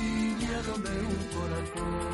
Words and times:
Niña 0.00 0.58
meu 0.82 1.08
corazón 1.34 2.10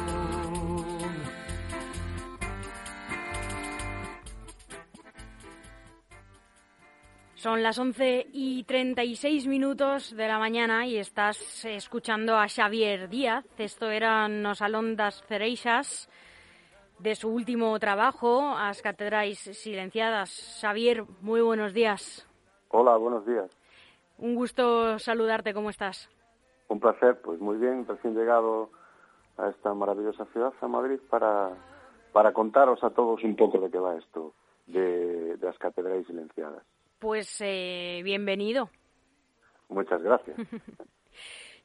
Son 7.37 7.62
las 7.62 7.79
11 7.79 8.27
y 8.32 8.64
36 8.64 9.46
minutos 9.46 10.14
de 10.14 10.29
la 10.29 10.38
mañana 10.38 10.87
y 10.87 10.98
estás 10.98 11.64
escuchando 11.64 12.36
a 12.36 12.48
Xavier 12.48 13.09
Díaz. 13.09 13.46
Esto 13.57 13.88
eran 13.88 14.43
Nos 14.43 14.61
Alondas 14.61 15.23
Cereixas 15.27 16.11
de 16.98 17.14
su 17.14 17.30
último 17.30 17.79
trabajo, 17.79 18.54
As 18.59 18.82
Catedrais 18.82 19.38
Silenciadas. 19.38 20.59
Xavier, 20.61 21.04
muy 21.23 21.41
buenos 21.41 21.73
días. 21.73 22.27
Hola, 22.68 22.96
buenos 22.98 23.25
días. 23.25 23.55
Un 24.19 24.35
gusto 24.35 24.98
saludarte, 24.98 25.53
¿cómo 25.53 25.71
estás? 25.71 26.09
Un 26.69 26.80
placer, 26.80 27.21
pues 27.22 27.39
muy 27.40 27.59
bien, 27.59 27.86
recién 27.86 28.14
llegado 28.14 28.71
a 29.36 29.49
esta 29.49 29.75
maravillosa 29.75 30.25
ciudad, 30.32 30.53
a 30.61 30.68
Madrid, 30.68 30.99
para, 31.11 31.50
para 32.12 32.33
contaros 32.33 32.83
a 32.83 32.91
todos 32.91 33.23
un 33.23 33.37
poco 33.37 33.59
de 33.59 33.70
qué 33.70 33.78
va 33.78 33.97
esto 33.97 34.33
de, 34.67 35.37
de 35.37 35.47
las 35.47 35.59
catedrais 35.59 36.06
silenciadas. 36.06 36.62
Pues 36.98 37.41
eh, 37.41 38.00
bienvenido. 38.05 38.70
Muchas 39.69 40.03
gracias. 40.03 40.37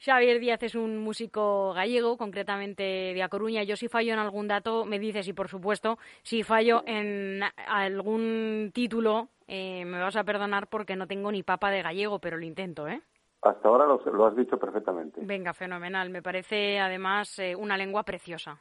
Xavier 0.03 0.39
Díaz 0.39 0.63
es 0.63 0.73
un 0.73 0.97
músico 0.97 1.73
gallego, 1.73 2.17
concretamente 2.17 2.81
de 2.81 3.21
A 3.21 3.29
Coruña. 3.29 3.61
Yo 3.61 3.75
si 3.75 3.87
fallo 3.87 4.13
en 4.13 4.19
algún 4.19 4.47
dato, 4.47 4.83
me 4.83 4.97
dices, 4.97 5.27
y 5.27 5.33
por 5.33 5.47
supuesto, 5.47 5.99
si 6.23 6.41
fallo 6.41 6.81
en 6.87 7.41
algún 7.67 8.71
título, 8.73 9.27
eh, 9.47 9.85
me 9.85 9.99
vas 9.99 10.15
a 10.15 10.23
perdonar 10.23 10.67
porque 10.67 10.95
no 10.95 11.05
tengo 11.05 11.31
ni 11.31 11.43
papa 11.43 11.69
de 11.69 11.83
gallego, 11.83 12.17
pero 12.17 12.37
lo 12.37 12.45
intento, 12.45 12.87
¿eh? 12.87 12.99
Hasta 13.43 13.67
ahora 13.67 13.85
lo, 13.85 14.01
lo 14.11 14.25
has 14.25 14.35
dicho 14.35 14.57
perfectamente. 14.57 15.21
Venga, 15.23 15.53
fenomenal. 15.53 16.09
Me 16.09 16.23
parece 16.23 16.79
además 16.79 17.38
eh, 17.38 17.55
una 17.55 17.77
lengua 17.77 18.02
preciosa. 18.02 18.59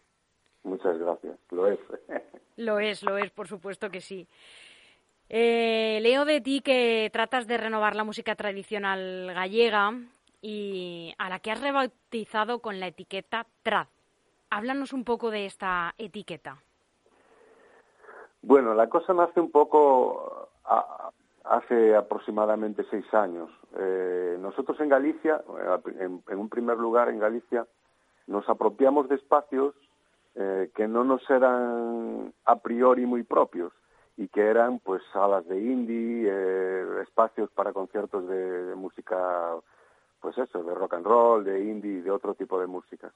Muchas 0.63 0.99
gracias. 0.99 1.39
Lo 1.51 1.69
es. 1.69 1.79
lo 2.57 2.81
es, 2.81 3.03
lo 3.03 3.17
es, 3.17 3.31
por 3.31 3.49
supuesto 3.49 3.89
que 3.89 4.03
sí. 4.03 4.29
Eh, 5.31 6.01
leo 6.03 6.27
de 6.27 6.43
ti 6.43 6.61
que 6.61 7.09
tratas 7.11 7.47
de 7.47 7.57
renovar 7.57 7.97
la 7.97 8.05
música 8.05 8.35
tradicional 8.35 9.33
gallega 9.33 9.95
y 10.41 11.15
a 11.19 11.29
la 11.29 11.39
que 11.41 11.51
has 11.51 11.61
rebautizado 11.61 12.61
con 12.61 12.81
la 12.81 12.87
etiqueta 12.87 13.47
trad. 13.63 13.87
Háblanos 14.51 14.93
un 14.93 15.05
poco 15.05 15.31
de 15.31 15.47
esta 15.47 15.95
etiqueta. 15.99 16.59
Bueno, 18.43 18.75
la 18.75 18.89
cosa 18.89 19.13
nace 19.13 19.39
un 19.39 19.51
poco 19.51 20.49
a, 20.65 21.11
hace 21.45 21.95
aproximadamente 21.95 22.85
seis 22.91 23.05
años. 23.13 23.51
Eh, 23.77 24.39
nosotros 24.41 24.81
en 24.81 24.89
Galicia, 24.89 25.43
en, 25.99 26.23
en, 26.27 26.39
un 26.39 26.49
primer 26.49 26.79
lugar 26.79 27.09
en 27.09 27.19
Galicia, 27.19 27.67
nos 28.27 28.49
apropiamos 28.49 29.09
de 29.09 29.17
espacios 29.17 29.75
eh, 30.37 30.71
que 30.75 30.87
no 30.87 31.05
nos 31.05 31.29
eran 31.29 32.33
a 32.45 32.57
priori 32.61 33.05
muy 33.05 33.25
propios 33.25 33.73
y 34.17 34.29
que 34.29 34.43
eran 34.43 34.79
pues 34.79 35.03
salas 35.13 35.47
de 35.49 35.61
indie, 35.61 36.29
eh, 36.31 37.03
espacios 37.03 37.51
para 37.51 37.73
conciertos 37.73 38.29
de 38.29 38.75
música 38.77 39.57
pues 40.21 40.37
eso, 40.39 40.63
de 40.63 40.75
rock 40.75 40.95
and 40.95 41.07
roll, 41.07 41.45
de 41.45 41.65
indie 41.65 42.03
de 42.03 42.11
otro 42.11 42.35
tipo 42.35 42.61
de 42.61 42.67
músicas. 42.67 43.13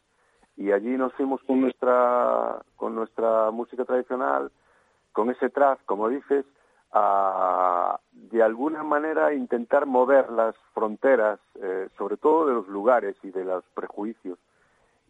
Y 0.56 0.72
allí 0.72 0.96
nos 0.96 1.12
fuimos 1.14 1.42
con 1.42 1.60
nuestra, 1.60 2.62
con 2.76 2.94
nuestra 2.94 3.50
música 3.50 3.84
tradicional, 3.84 4.50
con 5.12 5.30
ese 5.30 5.50
trap, 5.50 5.80
como 5.84 6.08
dices, 6.08 6.44
a 6.92 7.98
de 8.12 8.42
alguna 8.42 8.82
manera 8.84 9.34
intentar 9.34 9.84
mover 9.86 10.30
las 10.30 10.54
fronteras, 10.72 11.40
eh, 11.60 11.88
sobre 11.98 12.16
todo 12.16 12.46
de 12.46 12.54
los 12.54 12.68
lugares 12.68 13.16
y 13.22 13.30
de 13.30 13.44
los 13.44 13.64
prejuicios. 13.74 14.38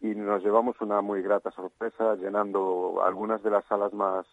Y 0.01 0.15
nos 0.15 0.43
llevamos 0.43 0.79
una 0.81 1.01
muy 1.01 1.21
grata 1.21 1.51
sorpresa 1.51 2.15
llenando 2.15 3.01
algunas 3.03 3.41
de 3.43 3.51
las 3.51 3.65
salas 3.65 3.93
más, 3.93 4.25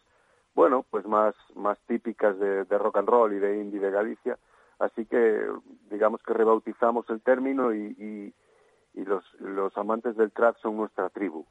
bueno, 0.54 0.84
pues 0.90 1.06
más, 1.06 1.34
más 1.54 1.78
típicas 1.86 2.38
de 2.38 2.64
rock 2.78 2.96
and 2.96 3.08
roll 3.08 3.32
y 3.32 3.38
de 3.38 3.58
indie 3.58 3.80
de 3.80 3.90
Galicia, 3.90 4.38
Así 4.82 5.06
que 5.06 5.46
digamos 5.92 6.20
que 6.24 6.34
rebautizamos 6.34 7.08
el 7.08 7.20
término 7.20 7.72
y, 7.72 7.94
y, 7.98 9.00
y 9.00 9.04
los, 9.04 9.24
los, 9.38 9.76
amantes 9.78 10.16
del 10.16 10.32
trap 10.32 10.56
son 10.56 10.76
nuestra 10.76 11.08
tribu. 11.08 11.46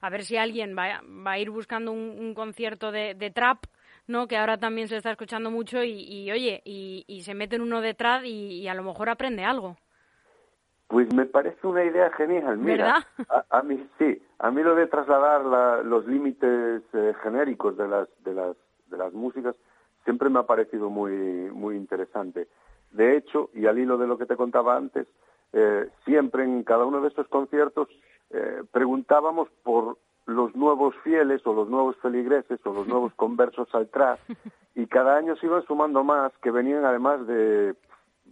A 0.00 0.08
ver 0.08 0.24
si 0.24 0.38
alguien 0.38 0.74
va, 0.74 1.02
va 1.04 1.32
a 1.32 1.38
ir 1.38 1.50
buscando 1.50 1.92
un, 1.92 2.16
un 2.18 2.32
concierto 2.32 2.92
de, 2.92 3.14
de, 3.14 3.30
trap, 3.30 3.64
¿no? 4.06 4.26
Que 4.26 4.38
ahora 4.38 4.56
también 4.56 4.88
se 4.88 4.96
está 4.96 5.10
escuchando 5.10 5.50
mucho 5.50 5.84
y, 5.84 6.00
y 6.00 6.32
oye, 6.32 6.62
y, 6.64 7.04
y, 7.06 7.20
se 7.24 7.34
mete 7.34 7.56
en 7.56 7.62
uno 7.62 7.82
de 7.82 7.92
trap 7.92 8.24
y, 8.24 8.66
a 8.68 8.74
lo 8.74 8.84
mejor 8.84 9.10
aprende 9.10 9.44
algo. 9.44 9.76
Pues 10.88 11.12
me 11.12 11.26
parece 11.26 11.66
una 11.66 11.84
idea 11.84 12.10
genial. 12.12 12.56
Mira, 12.56 13.04
¿verdad? 13.18 13.44
A, 13.50 13.58
a, 13.58 13.62
mí 13.62 13.86
sí, 13.98 14.22
a 14.38 14.50
mí 14.50 14.62
lo 14.62 14.74
de 14.74 14.86
trasladar 14.86 15.44
la, 15.44 15.82
los 15.82 16.06
límites 16.06 16.82
eh, 16.94 17.12
genéricos 17.22 17.76
de 17.76 17.86
las 17.86 18.08
de 18.24 18.32
las 18.32 18.56
de 18.86 18.96
las 18.96 19.12
músicas 19.12 19.54
siempre 20.04 20.28
me 20.28 20.38
ha 20.38 20.44
parecido 20.44 20.90
muy, 20.90 21.12
muy 21.52 21.76
interesante. 21.76 22.48
De 22.92 23.16
hecho, 23.16 23.50
y 23.54 23.66
al 23.66 23.78
hilo 23.78 23.98
de 23.98 24.06
lo 24.06 24.18
que 24.18 24.26
te 24.26 24.36
contaba 24.36 24.76
antes, 24.76 25.06
eh, 25.52 25.88
siempre 26.04 26.44
en 26.44 26.62
cada 26.62 26.84
uno 26.84 27.00
de 27.00 27.08
estos 27.08 27.28
conciertos 27.28 27.88
eh, 28.30 28.62
preguntábamos 28.72 29.48
por 29.62 29.98
los 30.26 30.54
nuevos 30.56 30.94
fieles 31.04 31.46
o 31.46 31.52
los 31.52 31.68
nuevos 31.68 31.96
feligreses 31.98 32.58
o 32.64 32.72
los 32.72 32.88
nuevos 32.88 33.12
conversos 33.16 33.72
al 33.74 33.88
trap 33.88 34.18
y 34.74 34.86
cada 34.86 35.16
año 35.16 35.36
se 35.36 35.46
iban 35.46 35.64
sumando 35.64 36.02
más 36.02 36.32
que 36.42 36.50
venían 36.50 36.84
además 36.84 37.26
de 37.26 37.74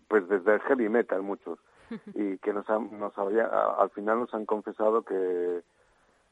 pues 0.09 0.28
desde 0.28 0.55
el 0.55 0.61
heavy 0.62 0.88
metal 0.88 1.22
muchos 1.22 1.59
y 2.15 2.38
que 2.38 2.53
nos, 2.53 2.69
han, 2.71 2.99
nos 2.99 3.16
había, 3.19 3.47
al 3.47 3.91
final 3.91 4.21
nos 4.21 4.34
han 4.34 4.47
confesado 4.47 5.03
que 5.03 5.62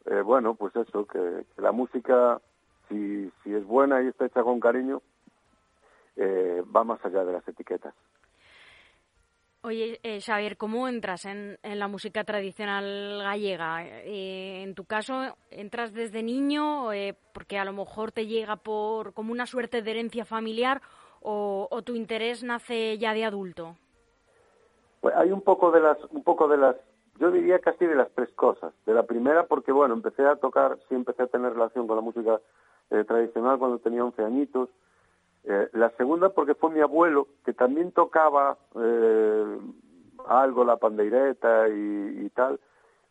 eh, 0.06 0.20
bueno 0.22 0.54
pues 0.54 0.74
eso 0.74 1.06
que, 1.06 1.44
que 1.54 1.62
la 1.62 1.72
música 1.72 2.40
si, 2.88 3.30
si 3.44 3.54
es 3.54 3.64
buena 3.64 4.02
y 4.02 4.08
está 4.08 4.26
hecha 4.26 4.42
con 4.42 4.58
cariño 4.58 5.02
eh, 6.20 6.62
va 6.75 6.84
más 6.84 7.03
allá 7.04 7.25
de 7.25 7.32
las 7.32 7.48
etiquetas. 7.48 7.94
Oye, 9.62 10.00
eh, 10.03 10.20
Xavier, 10.20 10.56
¿cómo 10.56 10.88
entras 10.88 11.26
en, 11.26 11.58
en, 11.62 11.78
la 11.78 11.86
música 11.86 12.25
tradicional 12.25 13.20
gallega? 13.22 13.84
Eh, 13.84 14.62
en 14.62 14.75
tu 14.75 14.84
caso, 14.84 15.36
¿entras 15.50 15.92
desde 15.92 16.22
niño 16.22 16.92
eh, 16.94 17.14
porque 17.34 17.59
a 17.59 17.64
lo 17.66 17.75
mejor 17.75 18.10
te 18.10 18.26
llega 18.26 18.56
por 18.56 19.12
como 19.12 19.32
una 19.32 19.44
suerte 19.44 19.82
de 19.82 19.91
herencia 19.91 20.25
familiar 20.25 20.80
o, 21.20 21.69
o 21.70 21.82
tu 21.82 21.94
interés 21.94 22.42
nace 22.42 22.97
ya 22.97 23.12
de 23.12 23.26
adulto? 23.26 23.76
Pues 25.03 25.14
hay 25.14 25.30
un 25.30 25.42
poco 25.42 25.70
de 25.70 25.80
las, 25.80 25.98
un 26.10 26.22
poco 26.22 26.48
de 26.48 26.56
las, 26.56 26.76
yo 27.19 27.30
diría 27.30 27.59
casi 27.59 27.84
de 27.84 27.97
las 27.97 28.10
tres 28.12 28.30
cosas. 28.30 28.72
De 28.86 28.94
la 28.94 29.03
primera 29.03 29.44
porque, 29.44 29.72
bueno, 29.72 29.92
empecé 29.92 30.26
a 30.26 30.36
tocar, 30.36 30.78
sí 30.88 30.94
empecé 30.94 31.25
a 31.25 31.26
tener 31.26 31.53
relación 31.53 31.86
con 31.86 31.97
la 31.97 32.03
música 32.03 32.41
eh, 32.91 33.04
tradicional 33.04 33.59
cuando 33.59 33.78
tenía 33.78 34.04
11 34.04 34.25
añitos, 34.25 34.70
eh, 35.44 35.68
la 35.72 35.90
segunda 35.90 36.30
porque 36.30 36.54
fue 36.54 36.70
mi 36.70 36.80
abuelo, 36.80 37.28
que 37.44 37.52
también 37.52 37.92
tocaba 37.92 38.58
eh, 38.74 39.58
algo, 40.26 40.64
la 40.64 40.76
pandeireta 40.76 41.68
y, 41.68 42.24
y, 42.24 42.30
tal. 42.30 42.60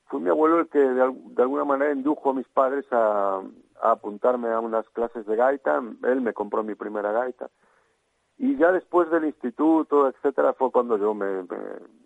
Fue 0.06 0.20
mi 0.20 0.30
abuelo 0.30 0.60
el 0.60 0.68
que 0.70 0.80
de, 0.80 1.14
de, 1.14 1.42
alguna 1.42 1.66
manera 1.66 1.92
indujo 1.92 2.30
a 2.30 2.34
mis 2.34 2.48
padres 2.48 2.86
a, 2.92 3.42
a 3.82 3.92
apuntarme 3.92 4.50
a 4.50 4.60
unas 4.60 4.88
clases 4.90 5.26
de 5.26 5.36
gaita. 5.36 5.82
Él 6.04 6.22
me 6.22 6.34
compró 6.34 6.64
mi 6.64 6.76
primera 6.76 7.12
gaita. 7.12 7.50
Y 8.38 8.56
ya 8.58 8.72
después 8.72 9.10
del 9.12 9.26
instituto, 9.26 10.08
etcétera, 10.08 10.54
fue 10.54 10.72
cuando 10.72 10.98
yo 10.98 11.14
me, 11.14 11.44
me 11.44 11.58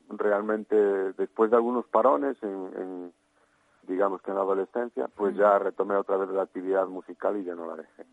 realmente, 0.10 0.76
después 1.14 1.52
de 1.52 1.58
algunos 1.58 1.86
parones 1.88 2.42
en, 2.42 2.72
en, 2.76 3.14
digamos 3.88 4.22
que 4.22 4.32
en 4.32 4.38
la 4.38 4.44
adolescencia, 4.44 5.08
pues 5.16 5.36
ya 5.36 5.60
retomé 5.60 5.96
otra 5.96 6.18
vez 6.18 6.30
la 6.30 6.44
actividad 6.44 6.88
musical 6.88 7.38
y 7.38 7.44
ya 7.44 7.56
no 7.56 7.68
la 7.68 7.76
dejé. 7.76 8.06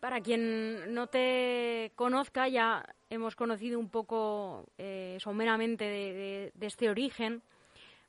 Para 0.00 0.20
quien 0.20 0.94
no 0.94 1.08
te 1.08 1.92
conozca, 1.96 2.48
ya 2.48 2.84
hemos 3.10 3.34
conocido 3.34 3.78
un 3.78 3.88
poco 3.90 4.66
eh, 4.78 5.18
someramente 5.20 5.84
de, 5.84 6.12
de, 6.12 6.52
de, 6.54 6.66
este 6.66 6.88
origen, 6.88 7.42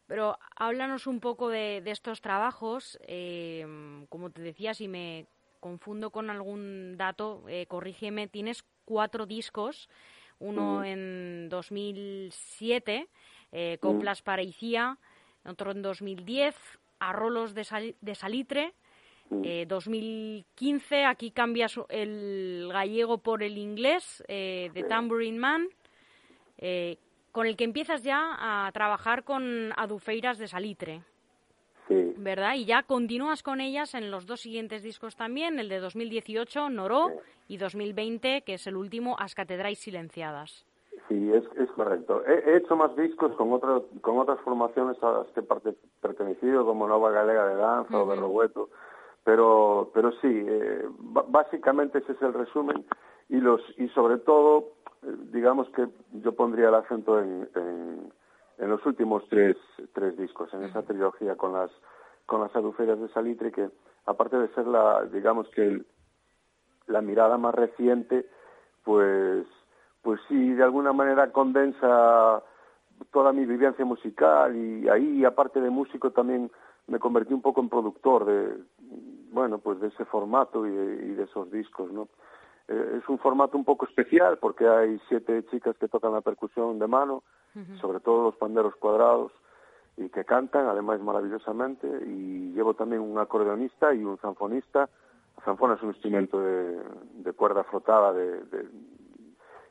pero 0.05 0.37
háblanos 0.55 1.07
un 1.07 1.19
poco 1.19 1.49
de, 1.49 1.81
de 1.83 1.91
estos 1.91 2.21
trabajos. 2.21 2.99
Eh, 3.07 3.65
como 4.09 4.29
te 4.29 4.41
decía, 4.41 4.73
si 4.73 4.87
me 4.87 5.25
confundo 5.59 6.09
con 6.11 6.29
algún 6.29 6.95
dato, 6.97 7.43
eh, 7.47 7.65
corrígeme, 7.67 8.27
tienes 8.27 8.63
cuatro 8.85 9.25
discos, 9.25 9.89
uno 10.39 10.83
en 10.83 11.49
2007, 11.49 13.07
eh, 13.51 13.77
Coplas 13.81 14.21
mm. 14.21 14.23
para 14.23 14.41
Icía, 14.41 14.97
otro 15.45 15.71
en 15.71 15.81
2010, 15.81 16.55
Arrolos 16.99 17.53
de, 17.53 17.63
sal, 17.63 17.95
de 18.01 18.15
Salitre, 18.15 18.73
eh, 19.43 19.65
2015, 19.67 21.05
aquí 21.05 21.31
cambias 21.31 21.79
el 21.89 22.69
gallego 22.71 23.19
por 23.19 23.43
el 23.43 23.57
inglés, 23.57 24.23
eh, 24.27 24.71
de 24.73 24.83
Tambourine 24.83 25.37
Man, 25.37 25.67
eh, 26.57 26.97
con 27.31 27.45
el 27.45 27.55
que 27.55 27.63
empiezas 27.63 28.03
ya 28.03 28.37
a 28.39 28.71
trabajar 28.71 29.23
con 29.23 29.71
adufeiras 29.77 30.39
de 30.39 30.47
salitre. 30.47 31.03
Sí. 31.87 32.13
¿Verdad? 32.17 32.55
Y 32.55 32.65
ya 32.65 32.83
continúas 32.83 33.43
con 33.43 33.61
ellas 33.61 33.93
en 33.93 34.11
los 34.11 34.25
dos 34.25 34.41
siguientes 34.41 34.83
discos 34.83 35.15
también, 35.15 35.59
el 35.59 35.69
de 35.69 35.79
2018, 35.79 36.69
Noró, 36.69 37.09
sí. 37.09 37.15
y 37.53 37.57
2020, 37.57 38.41
que 38.41 38.55
es 38.55 38.67
el 38.67 38.75
último, 38.75 39.15
As 39.19 39.35
Catedrais 39.35 39.79
Silenciadas. 39.79 40.65
Sí, 41.07 41.31
es, 41.33 41.43
es 41.57 41.69
correcto. 41.71 42.23
He, 42.25 42.57
hecho 42.57 42.75
más 42.75 42.95
discos 42.95 43.35
con 43.35 43.51
otras 43.53 43.81
con 44.01 44.19
otras 44.19 44.39
formaciones 44.41 45.01
a 45.01 45.11
las 45.11 45.27
que 45.27 45.39
he 45.39 45.73
pertenecido, 46.01 46.65
como 46.65 46.87
Nova 46.87 47.09
Galega 47.09 47.47
de 47.47 47.55
Danza 47.55 47.97
o 47.97 48.11
de 48.11 48.17
pero 49.29 49.91
pero 49.93 50.11
sí, 50.13 50.27
eh, 50.27 50.87
básicamente 51.27 51.99
ese 51.99 52.13
es 52.13 52.21
el 52.23 52.33
resumen 52.33 52.83
y 53.29 53.39
los 53.39 53.61
y 53.77 53.87
sobre 53.89 54.17
todo, 54.17 54.71
eh, 55.03 55.15
digamos 55.31 55.69
que 55.69 55.87
yo 56.13 56.31
pondría 56.31 56.69
el 56.69 56.73
acento 56.73 57.19
en, 57.19 57.47
en, 57.53 58.69
los 58.69 58.83
últimos 58.87 59.23
tres, 59.29 59.55
tres 59.93 60.17
discos, 60.17 60.51
en 60.55 60.63
esa 60.63 60.81
trilogía 60.81 61.35
con 61.35 61.53
las 61.53 61.69
con 62.25 62.41
las 62.41 62.55
aduferias 62.55 62.99
de 62.99 63.07
Salitre, 63.09 63.51
que 63.51 63.69
aparte 64.07 64.35
de 64.35 64.47
ser 64.55 64.65
la, 64.65 65.05
digamos 65.05 65.47
que 65.49 65.79
la 66.87 67.01
mirada 67.01 67.37
más 67.37 67.53
reciente, 67.53 68.25
pues 68.83 69.45
pues 70.01 70.19
sí, 70.27 70.53
de 70.53 70.63
alguna 70.63 70.91
manera 70.91 71.31
condensa 71.31 72.41
toda 73.11 73.31
mi 73.31 73.45
vivencia 73.45 73.85
musical 73.85 74.55
y 74.55 74.89
ahí, 74.89 75.23
aparte 75.23 75.61
de 75.61 75.69
músico, 75.69 76.09
también 76.09 76.49
me 76.87 76.97
convertí 76.97 77.31
un 77.31 77.43
poco 77.43 77.61
en 77.61 77.69
productor 77.69 78.25
de, 78.25 78.57
bueno, 79.31 79.59
pues 79.59 79.79
de 79.79 79.87
ese 79.87 80.05
formato 80.05 80.65
y 80.65 80.71
de, 80.71 81.23
esos 81.23 81.51
discos, 81.51 81.91
¿no? 81.91 82.07
Eh, 82.67 82.99
es 83.01 83.09
un 83.09 83.19
formato 83.19 83.57
un 83.57 83.65
poco 83.65 83.85
especial 83.85 84.37
porque 84.37 84.67
hay 84.67 84.99
siete 85.07 85.43
chicas 85.51 85.77
que 85.77 85.87
tocan 85.87 86.13
la 86.13 86.21
percusión 86.21 86.79
de 86.79 86.87
mano, 86.87 87.23
sobre 87.81 87.99
todo 87.99 88.23
los 88.23 88.35
panderos 88.35 88.75
cuadrados, 88.75 89.31
y 89.97 90.07
que 90.09 90.23
cantan, 90.23 90.67
además 90.67 91.01
maravillosamente, 91.01 91.87
y 92.05 92.53
llevo 92.53 92.73
también 92.73 93.01
un 93.01 93.17
acordeonista 93.17 93.93
y 93.93 94.03
un 94.03 94.17
zanfonista. 94.17 94.89
La 95.37 95.43
zanfona 95.43 95.73
es 95.73 95.81
un 95.81 95.89
instrumento 95.89 96.39
de, 96.39 97.33
cuerda 97.33 97.63
frotada 97.65 98.13
de, 98.13 98.41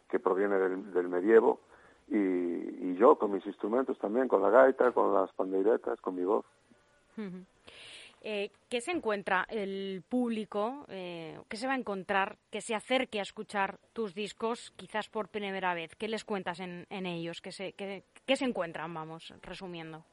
que 0.08 0.19
proviene 0.19 0.56
del, 0.58 1.08
medievo 1.08 1.60
y, 2.08 2.94
yo 2.94 3.16
con 3.16 3.32
mis 3.32 3.46
instrumentos 3.46 3.96
también, 3.99 4.26
con 4.26 4.43
la 4.43 4.50
gaita, 4.50 4.90
con 4.90 5.14
las 5.14 5.32
pandeiretas, 5.34 6.00
con 6.00 6.16
mi 6.16 6.25
voz. 6.25 6.44
Eh, 8.23 8.50
¿Qué 8.69 8.81
se 8.81 8.91
encuentra 8.91 9.47
el 9.49 10.03
público? 10.09 10.85
Eh, 10.88 11.38
¿Qué 11.49 11.56
se 11.56 11.67
va 11.67 11.75
a 11.75 11.76
encontrar 11.76 12.37
que 12.50 12.61
se 12.61 12.75
acerque 12.75 13.20
a 13.20 13.23
escuchar 13.23 13.79
tus 13.93 14.15
discos 14.15 14.73
quizás 14.76 15.09
por 15.09 15.29
primera 15.29 15.75
vez? 15.75 15.94
¿Qué 15.97 16.09
les 16.09 16.25
cuentas 16.25 16.61
en, 16.61 16.87
ellos? 16.91 17.41
¿Qué 17.41 17.53
se, 17.53 17.73
qué, 17.73 18.37
se 18.37 18.44
encuentran, 18.44 18.93
vamos, 18.93 19.32
resumiendo? 19.43 20.05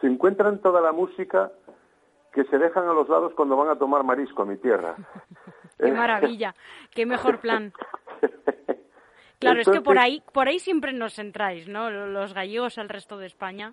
Se 0.00 0.06
encuentran 0.06 0.60
toda 0.60 0.80
la 0.80 0.92
música 0.92 1.52
que 2.32 2.44
se 2.44 2.58
dejan 2.58 2.88
a 2.88 2.94
los 2.94 3.08
lados 3.08 3.34
cuando 3.34 3.56
van 3.56 3.68
a 3.68 3.76
tomar 3.76 4.02
marisco 4.02 4.42
a 4.42 4.46
mi 4.46 4.56
tierra. 4.56 4.96
¡Qué 5.78 5.92
maravilla! 5.92 6.54
¡Qué 6.90 7.06
mejor 7.06 7.40
plan! 7.40 7.72
Claro, 9.40 9.60
es 9.60 9.70
que 9.70 9.80
por 9.80 9.98
ahí, 9.98 10.22
por 10.34 10.48
ahí 10.48 10.58
siempre 10.58 10.92
nos 10.92 11.18
entráis, 11.18 11.66
¿no? 11.66 11.90
Los 11.90 12.34
gallegos, 12.34 12.76
el 12.76 12.90
resto 12.90 13.16
de 13.16 13.26
España. 13.26 13.72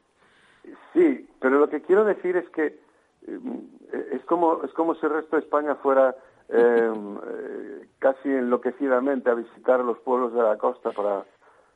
Sí, 0.93 1.27
pero 1.41 1.59
lo 1.59 1.69
que 1.69 1.81
quiero 1.81 2.05
decir 2.05 2.37
es 2.37 2.49
que 2.51 2.79
es 3.27 4.23
como 4.25 4.63
es 4.63 4.71
como 4.73 4.95
si 4.95 5.05
el 5.05 5.13
resto 5.13 5.35
de 5.35 5.41
España 5.41 5.75
fuera 5.75 6.15
em, 6.49 7.17
eh, 7.17 7.89
casi 7.99 8.29
enloquecidamente 8.29 9.29
a 9.29 9.33
visitar 9.33 9.81
los 9.81 9.99
pueblos 9.99 10.33
de 10.33 10.41
la 10.41 10.57
costa 10.57 10.91
para 10.91 11.25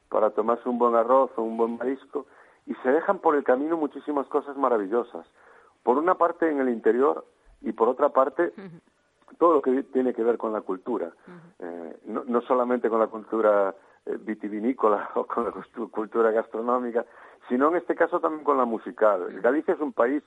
para 0.09 0.31
tomarse 0.31 0.67
un 0.67 0.77
buen 0.77 0.95
arroz 0.95 1.31
o 1.35 1.41
un 1.41 1.57
buen 1.57 1.77
marisco 1.77 2.25
y 2.65 2.75
se 2.75 2.89
dejan 2.89 3.19
por 3.19 3.35
el 3.35 3.43
camino 3.43 3.77
muchísimas 3.77 4.27
cosas 4.27 4.55
maravillosas. 4.57 5.25
Por 5.83 5.97
una 5.97 6.15
parte 6.15 6.49
en 6.49 6.59
el 6.59 6.69
interior 6.69 7.25
y 7.61 7.71
por 7.71 7.87
otra 7.87 8.09
parte 8.09 8.53
todo 9.37 9.53
lo 9.55 9.61
que 9.61 9.83
tiene 9.83 10.13
que 10.13 10.23
ver 10.23 10.37
con 10.37 10.53
la 10.53 10.61
cultura, 10.61 11.11
eh, 11.59 11.97
no, 12.05 12.23
no, 12.25 12.41
solamente 12.41 12.89
con 12.89 12.99
la 12.99 13.07
cultura 13.07 13.73
eh, 14.05 14.17
vitivinícola 14.19 15.11
o 15.15 15.25
con 15.25 15.45
la 15.45 15.51
cultura 15.89 16.31
gastronómica, 16.31 17.05
sino 17.47 17.69
en 17.69 17.77
este 17.77 17.95
caso 17.95 18.19
también 18.19 18.43
con 18.43 18.57
la 18.57 18.65
musical. 18.65 19.39
Galicia 19.41 19.73
es 19.73 19.79
un 19.79 19.93
país 19.93 20.21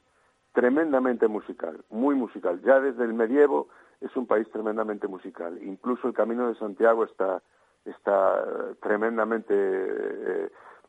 tremendamente 0.54 1.28
musical, 1.28 1.84
muy 1.90 2.14
musical. 2.14 2.62
Ya 2.62 2.80
desde 2.80 3.04
el 3.04 3.12
medievo 3.12 3.68
es 4.00 4.16
un 4.16 4.26
país 4.26 4.48
tremendamente 4.50 5.06
musical. 5.08 5.58
Incluso 5.62 6.08
el 6.08 6.14
Camino 6.14 6.48
de 6.48 6.54
Santiago 6.54 7.04
está, 7.04 7.42
está 7.84 8.38
eh, 8.38 8.74
tremendamente... 8.80 10.46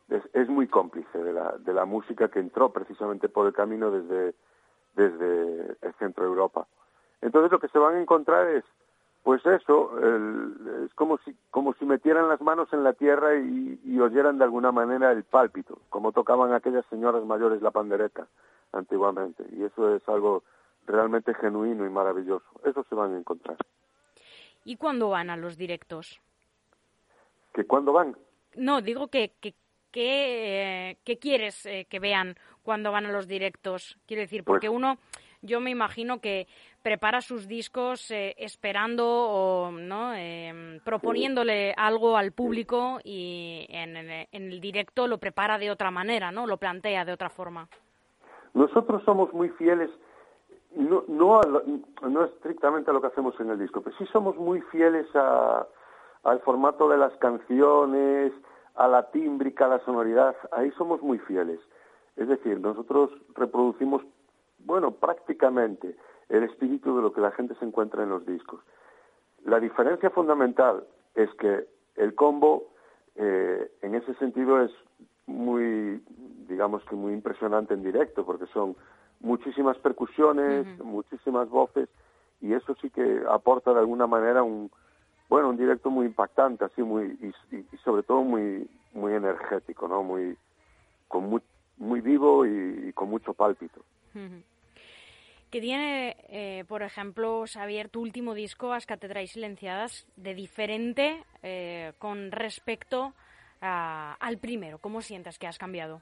es, 0.08 0.22
es, 0.32 0.48
muy 0.48 0.68
cómplice 0.68 1.18
de 1.18 1.32
la, 1.32 1.56
de 1.58 1.72
la 1.74 1.84
música 1.84 2.28
que 2.28 2.38
entró 2.38 2.72
precisamente 2.72 3.28
por 3.28 3.48
el 3.48 3.52
camino 3.52 3.90
desde, 3.90 4.34
desde 4.94 5.76
el 5.82 5.92
centro 5.98 6.24
de 6.24 6.30
Europa. 6.30 6.66
Entonces 7.20 7.50
lo 7.50 7.58
que 7.58 7.68
se 7.68 7.78
van 7.78 7.96
a 7.96 8.00
encontrar 8.00 8.48
es, 8.48 8.64
pues 9.26 9.44
eso, 9.44 9.90
es 10.84 10.94
como 10.94 11.18
si, 11.24 11.34
como 11.50 11.74
si 11.74 11.84
metieran 11.84 12.28
las 12.28 12.40
manos 12.40 12.72
en 12.72 12.84
la 12.84 12.92
tierra 12.92 13.34
y, 13.34 13.98
oyeran 13.98 14.38
de 14.38 14.44
alguna 14.44 14.70
manera 14.70 15.10
el 15.10 15.24
pálpito, 15.24 15.80
como 15.88 16.12
tocaban 16.12 16.52
aquellas 16.52 16.86
señoras 16.86 17.24
mayores 17.24 17.60
la 17.60 17.72
pandereta 17.72 18.28
antiguamente. 18.70 19.44
Y 19.50 19.64
eso 19.64 19.96
es 19.96 20.08
algo 20.08 20.44
realmente 20.86 21.34
genuino 21.34 21.84
y 21.84 21.90
maravilloso. 21.90 22.46
Eso 22.64 22.86
se 22.88 22.94
van 22.94 23.14
a 23.14 23.18
encontrar. 23.18 23.56
¿Y 24.64 24.76
cuándo 24.76 25.08
van 25.10 25.28
a 25.28 25.36
los 25.36 25.56
directos? 25.56 26.20
¿Que 27.52 27.64
cuándo 27.64 27.92
van? 27.92 28.16
No, 28.54 28.80
digo 28.80 29.08
que, 29.08 29.32
que, 29.40 29.54
que, 29.90 31.18
quieres 31.18 31.66
eh, 31.66 31.88
que 31.90 31.98
vean 31.98 32.36
cuando 32.62 32.92
van 32.92 33.06
a 33.06 33.10
los 33.10 33.26
directos. 33.26 33.98
Quiero 34.06 34.20
decir, 34.20 34.44
porque 34.44 34.68
pues 34.68 34.76
uno 34.76 34.98
yo 35.42 35.60
me 35.60 35.70
imagino 35.70 36.20
que 36.20 36.46
prepara 36.82 37.20
sus 37.20 37.48
discos 37.48 38.10
eh, 38.10 38.34
esperando 38.38 39.06
o 39.06 39.70
¿no? 39.70 40.14
Em, 40.14 40.80
proponiéndole 40.80 41.74
algo 41.76 42.16
al 42.16 42.32
público 42.32 42.98
y 43.04 43.66
en, 43.68 43.96
el 43.96 44.60
directo 44.60 45.06
lo 45.06 45.18
prepara 45.18 45.58
de 45.58 45.70
otra 45.70 45.90
manera, 45.90 46.30
¿no? 46.30 46.46
Lo 46.46 46.56
plantea 46.56 47.04
de 47.04 47.12
otra 47.12 47.28
forma. 47.28 47.68
Nosotros 48.54 49.02
somos 49.04 49.32
muy 49.32 49.48
fieles, 49.50 49.90
no, 50.74 51.04
no, 51.08 51.40
no 52.02 52.24
estrictamente 52.24 52.90
a 52.90 52.94
lo 52.94 53.00
que 53.00 53.08
hacemos 53.08 53.38
en 53.40 53.50
el 53.50 53.58
disco, 53.58 53.82
pero 53.82 53.96
sí 53.98 54.06
somos 54.12 54.36
muy 54.36 54.60
fieles 54.62 55.06
a, 55.14 55.66
al 56.24 56.40
formato 56.40 56.88
de 56.88 56.98
las 56.98 57.12
canciones, 57.18 58.32
a 58.74 58.88
la 58.88 59.10
tímbrica, 59.10 59.66
a 59.66 59.68
la 59.68 59.84
sonoridad, 59.84 60.36
ahí 60.52 60.70
somos 60.72 61.00
muy 61.02 61.18
fieles. 61.18 61.60
Es 62.16 62.28
decir, 62.28 62.60
nosotros 62.60 63.10
reproducimos 63.34 64.02
bueno, 64.66 64.90
prácticamente 64.90 65.96
el 66.28 66.42
espíritu 66.42 66.96
de 66.96 67.02
lo 67.02 67.12
que 67.12 67.20
la 67.20 67.30
gente 67.30 67.54
se 67.54 67.64
encuentra 67.64 68.02
en 68.02 68.10
los 68.10 68.26
discos. 68.26 68.60
La 69.44 69.60
diferencia 69.60 70.10
fundamental 70.10 70.84
es 71.14 71.30
que 71.34 71.66
el 71.94 72.14
combo, 72.14 72.74
eh, 73.14 73.70
en 73.82 73.94
ese 73.94 74.12
sentido, 74.14 74.60
es 74.60 74.72
muy, 75.26 76.02
digamos 76.48 76.84
que 76.84 76.96
muy 76.96 77.12
impresionante 77.12 77.74
en 77.74 77.84
directo, 77.84 78.26
porque 78.26 78.46
son 78.46 78.76
muchísimas 79.20 79.78
percusiones, 79.78 80.66
muchísimas 80.84 81.48
voces, 81.48 81.88
y 82.40 82.52
eso 82.52 82.74
sí 82.82 82.90
que 82.90 83.22
aporta 83.30 83.72
de 83.72 83.78
alguna 83.78 84.06
manera 84.08 84.42
un, 84.42 84.70
bueno, 85.28 85.48
un 85.48 85.56
directo 85.56 85.90
muy 85.90 86.06
impactante, 86.06 86.64
así 86.64 86.82
muy, 86.82 87.16
y, 87.52 87.76
sobre 87.78 88.02
todo 88.02 88.22
muy, 88.22 88.68
muy 88.92 89.14
energético, 89.14 89.86
¿no? 89.86 90.02
Muy, 90.02 90.36
con 91.06 91.30
muy, 91.30 91.40
muy 91.78 92.00
vivo 92.00 92.44
y, 92.44 92.92
con 92.94 93.08
mucho 93.08 93.32
pálpito 93.32 93.80
que 95.50 95.60
tiene, 95.60 96.16
eh, 96.28 96.64
por 96.68 96.82
ejemplo, 96.82 97.44
Xavier, 97.46 97.88
tu 97.88 98.00
último 98.00 98.34
disco, 98.34 98.72
As 98.72 98.86
Catedrais 98.86 99.32
Silenciadas, 99.32 100.06
de 100.16 100.34
diferente 100.34 101.24
eh, 101.42 101.92
con 101.98 102.32
respecto 102.32 103.12
al 103.60 104.38
primero? 104.38 104.78
¿Cómo 104.78 105.00
sientes 105.00 105.38
que 105.38 105.46
has 105.46 105.58
cambiado? 105.58 106.00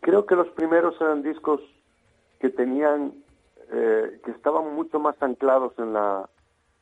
Creo 0.00 0.24
que 0.26 0.36
los 0.36 0.48
primeros 0.50 0.94
eran 1.00 1.22
discos 1.22 1.60
que 2.38 2.50
tenían, 2.50 3.14
eh, 3.72 4.20
que 4.24 4.30
estaban 4.30 4.74
mucho 4.74 5.00
más 5.00 5.20
anclados 5.20 5.72
en 5.78 5.92
la, 5.92 6.28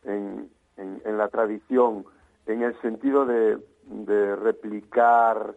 en, 0.05 0.51
en, 0.77 1.17
la 1.17 1.29
tradición, 1.29 2.05
en 2.47 2.63
el 2.63 2.79
sentido 2.83 3.25
de, 3.25 3.59
de 3.85 4.37
replicar 4.37 5.55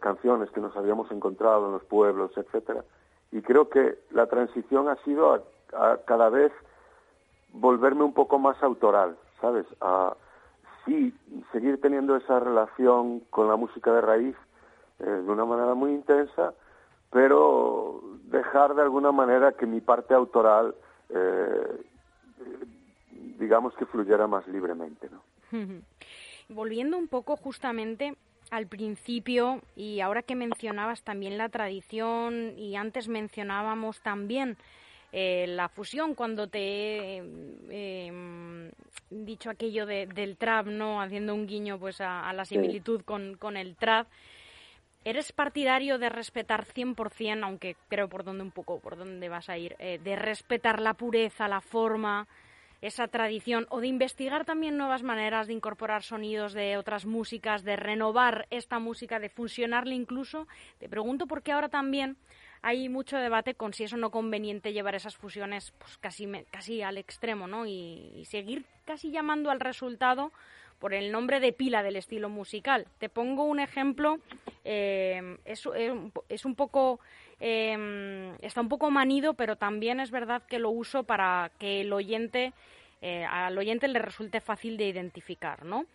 canciones 0.00 0.50
que 0.50 0.60
nos 0.60 0.74
habíamos 0.74 1.10
encontrado 1.10 1.66
en 1.66 1.72
los 1.72 1.84
pueblos, 1.84 2.32
etcétera 2.36 2.84
y 3.32 3.42
creo 3.42 3.68
que 3.68 3.98
la 4.10 4.26
transición 4.26 4.88
ha 4.88 4.96
sido 5.04 5.44
a, 5.72 5.98
cada 6.06 6.30
vez 6.30 6.52
volverme 7.52 8.04
un 8.04 8.12
poco 8.12 8.38
más 8.38 8.62
autoral, 8.62 9.16
¿sabes? 9.40 9.66
A 9.80 10.16
sí 10.84 11.14
seguir 11.52 11.80
teniendo 11.80 12.16
esa 12.16 12.40
relación 12.40 13.20
con 13.30 13.48
la 13.48 13.56
música 13.56 13.92
de 13.92 14.00
raíz 14.00 14.36
eh, 15.00 15.04
de 15.04 15.30
una 15.30 15.44
manera 15.44 15.74
muy 15.74 15.92
intensa, 15.92 16.54
pero 17.10 18.02
dejar 18.24 18.74
de 18.74 18.82
alguna 18.82 19.12
manera 19.12 19.52
que 19.52 19.66
mi 19.66 19.80
parte 19.80 20.14
autoral, 20.14 20.74
eh, 21.10 21.84
digamos 23.38 23.74
que 23.74 23.86
fluyera 23.86 24.26
más 24.26 24.46
libremente, 24.48 25.08
¿no? 25.10 25.22
Volviendo 26.48 26.96
un 26.96 27.08
poco 27.08 27.36
justamente 27.36 28.16
al 28.50 28.66
principio 28.66 29.62
y 29.76 30.00
ahora 30.00 30.22
que 30.22 30.34
mencionabas 30.34 31.02
también 31.02 31.38
la 31.38 31.48
tradición 31.48 32.54
y 32.56 32.76
antes 32.76 33.08
mencionábamos 33.08 34.00
también 34.00 34.56
eh, 35.10 35.46
la 35.48 35.68
fusión, 35.68 36.14
cuando 36.14 36.48
te 36.48 36.58
he 36.60 37.16
em, 37.70 38.70
dicho 39.10 39.48
aquello 39.48 39.86
del 39.86 40.36
trap, 40.36 40.66
¿no? 40.66 41.00
Haciendo 41.00 41.34
un 41.34 41.46
guiño 41.46 41.78
pues 41.78 42.00
a, 42.00 42.30
la 42.34 42.44
similitud 42.44 43.02
con, 43.02 43.36
con 43.36 43.56
el 43.56 43.76
trap. 43.76 44.06
¿Eres 45.04 45.32
partidario 45.32 45.98
de 45.98 46.10
respetar 46.10 46.66
100%, 46.66 47.42
aunque 47.42 47.76
creo 47.88 48.08
por 48.08 48.24
dónde 48.24 48.42
un 48.42 48.50
poco, 48.50 48.80
por 48.80 48.98
dónde 48.98 49.28
vas 49.30 49.48
a 49.48 49.56
ir, 49.56 49.76
eh, 49.78 49.98
de 50.02 50.16
respetar 50.16 50.80
la 50.80 50.92
pureza, 50.92 51.48
la 51.48 51.62
forma, 51.62 52.26
esa 52.80 53.08
tradición, 53.08 53.66
o 53.70 53.80
de 53.80 53.88
investigar 53.88 54.44
también 54.44 54.76
nuevas 54.76 55.02
maneras 55.02 55.46
de 55.46 55.52
incorporar 55.52 56.02
sonidos 56.02 56.52
de 56.52 56.76
otras 56.76 57.06
músicas, 57.06 57.64
de 57.64 57.76
renovar 57.76 58.46
esta 58.50 58.78
música, 58.78 59.18
de 59.18 59.28
fusionarla 59.28 59.94
incluso? 59.94 60.46
Te 60.78 60.88
pregunto 60.88 61.26
porque 61.26 61.52
ahora 61.52 61.68
también 61.68 62.16
hay 62.62 62.88
mucho 62.88 63.16
debate 63.16 63.54
con 63.54 63.72
si 63.72 63.84
es 63.84 63.92
o 63.92 63.96
no 63.96 64.10
conveniente 64.10 64.72
llevar 64.72 64.94
esas 64.94 65.16
fusiones 65.16 65.72
pues 65.78 65.96
casi, 65.98 66.28
casi 66.50 66.82
al 66.82 66.98
extremo, 66.98 67.46
¿no? 67.46 67.66
y 67.66 68.24
seguir 68.26 68.64
casi 68.84 69.10
llamando 69.10 69.50
al 69.50 69.60
resultado 69.60 70.32
por 70.78 70.94
el 70.94 71.10
nombre 71.10 71.40
de 71.40 71.52
pila 71.52 71.82
del 71.82 71.96
estilo 71.96 72.28
musical. 72.28 72.86
Te 72.98 73.08
pongo 73.08 73.44
un 73.44 73.60
ejemplo, 73.60 74.18
eh, 74.64 75.36
es, 75.44 75.68
es, 76.28 76.44
un 76.44 76.54
poco, 76.54 77.00
eh, 77.40 78.32
está 78.40 78.60
un 78.60 78.68
poco 78.68 78.90
manido, 78.90 79.34
pero 79.34 79.56
también 79.56 80.00
es 80.00 80.10
verdad 80.10 80.42
que 80.46 80.58
lo 80.58 80.70
uso 80.70 81.04
para 81.04 81.50
que 81.58 81.82
el 81.82 81.92
oyente, 81.92 82.52
eh, 83.00 83.24
al 83.24 83.56
oyente 83.56 83.88
le 83.88 83.98
resulte 83.98 84.40
fácil 84.40 84.76
de 84.76 84.88
identificar, 84.88 85.64
¿no? 85.64 85.86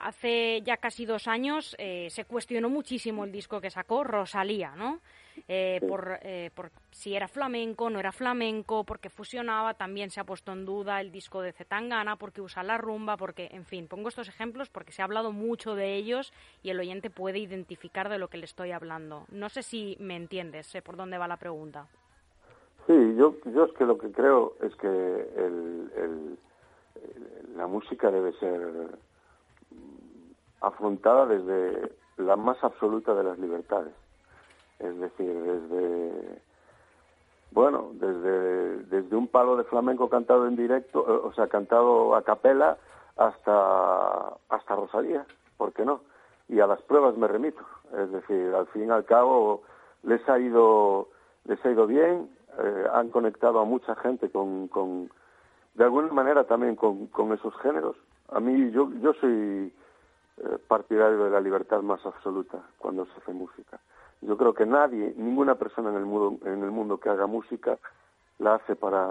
hace 0.00 0.62
ya 0.62 0.78
casi 0.78 1.04
dos 1.04 1.28
años 1.28 1.76
se 1.76 2.24
cuestionó 2.24 2.70
muchísimo 2.70 3.24
el 3.24 3.32
disco 3.32 3.60
que 3.60 3.70
sacó 3.70 4.02
Rosalía, 4.02 4.74
¿no? 4.76 5.00
Eh, 5.48 5.80
por, 5.88 6.18
eh, 6.22 6.50
por, 6.54 6.70
si 6.90 7.14
era 7.14 7.28
flamenco, 7.28 7.90
no 7.90 7.98
era 7.98 8.12
flamenco, 8.12 8.84
porque 8.84 9.10
fusionaba, 9.10 9.74
también 9.74 10.10
se 10.10 10.20
ha 10.20 10.24
puesto 10.24 10.52
en 10.52 10.64
duda 10.64 11.00
el 11.00 11.10
disco 11.10 11.42
de 11.42 11.52
Zetangana, 11.52 12.16
porque 12.16 12.40
usa 12.40 12.62
la 12.62 12.78
rumba, 12.78 13.16
porque, 13.16 13.48
en 13.52 13.64
fin, 13.64 13.88
pongo 13.88 14.08
estos 14.08 14.28
ejemplos 14.28 14.68
porque 14.68 14.92
se 14.92 15.02
ha 15.02 15.04
hablado 15.04 15.32
mucho 15.32 15.74
de 15.74 15.94
ellos 15.94 16.32
y 16.62 16.70
el 16.70 16.80
oyente 16.80 17.10
puede 17.10 17.38
identificar 17.38 18.08
de 18.08 18.18
lo 18.18 18.28
que 18.28 18.38
le 18.38 18.44
estoy 18.44 18.72
hablando. 18.72 19.24
No 19.30 19.48
sé 19.48 19.62
si 19.62 19.96
me 20.00 20.16
entiendes, 20.16 20.66
sé 20.66 20.82
por 20.82 20.96
dónde 20.96 21.18
va 21.18 21.28
la 21.28 21.36
pregunta. 21.36 21.86
Sí, 22.86 23.14
yo, 23.16 23.36
yo 23.46 23.64
es 23.64 23.72
que 23.72 23.84
lo 23.84 23.98
que 23.98 24.12
creo 24.12 24.54
es 24.60 24.74
que 24.76 24.86
el, 24.86 25.90
el, 25.96 26.38
la 27.56 27.66
música 27.66 28.10
debe 28.10 28.32
ser 28.34 28.88
afrontada 30.60 31.26
desde 31.26 31.92
la 32.18 32.36
más 32.36 32.62
absoluta 32.62 33.14
de 33.14 33.24
las 33.24 33.38
libertades 33.38 33.92
es 34.78 34.98
decir, 34.98 35.34
desde 35.34 36.42
bueno, 37.54 37.90
desde, 37.94 38.78
desde 38.84 39.16
un 39.16 39.28
palo 39.28 39.56
de 39.56 39.64
flamenco 39.64 40.08
cantado 40.08 40.48
en 40.48 40.56
directo, 40.56 41.06
eh, 41.08 41.20
o 41.24 41.32
sea, 41.34 41.46
cantado 41.46 42.16
a 42.16 42.22
capela, 42.22 42.76
hasta, 43.16 44.34
hasta 44.48 44.74
Rosalía, 44.74 45.24
¿por 45.56 45.72
qué 45.72 45.84
no? 45.84 46.00
Y 46.48 46.58
a 46.58 46.66
las 46.66 46.82
pruebas 46.82 47.16
me 47.16 47.28
remito, 47.28 47.62
es 47.96 48.10
decir, 48.10 48.52
al 48.54 48.66
fin 48.68 48.88
y 48.88 48.90
al 48.90 49.04
cabo 49.04 49.62
les 50.02 50.28
ha 50.28 50.38
ido, 50.38 51.08
les 51.44 51.64
ha 51.64 51.70
ido 51.70 51.86
bien, 51.86 52.28
eh, 52.58 52.86
han 52.92 53.10
conectado 53.10 53.60
a 53.60 53.64
mucha 53.64 53.94
gente 53.96 54.30
con, 54.30 54.66
con 54.66 55.10
de 55.74 55.84
alguna 55.84 56.12
manera 56.12 56.44
también 56.44 56.74
con, 56.74 57.06
con 57.06 57.32
esos 57.32 57.54
géneros. 57.58 57.96
A 58.30 58.40
mí, 58.40 58.70
yo, 58.72 58.90
yo 59.00 59.12
soy 59.14 59.72
eh, 60.38 60.58
partidario 60.66 61.24
de 61.24 61.30
la 61.30 61.40
libertad 61.40 61.82
más 61.82 62.04
absoluta 62.04 62.58
cuando 62.78 63.06
se 63.06 63.12
hace 63.20 63.32
música. 63.32 63.78
Yo 64.20 64.36
creo 64.36 64.54
que 64.54 64.66
nadie, 64.66 65.14
ninguna 65.16 65.54
persona 65.56 65.90
en 65.90 65.96
el 65.96 66.04
mundo, 66.04 66.46
en 66.46 66.62
el 66.62 66.70
mundo 66.70 66.98
que 66.98 67.10
haga 67.10 67.26
música 67.26 67.78
la 68.38 68.54
hace 68.54 68.74
para, 68.74 69.08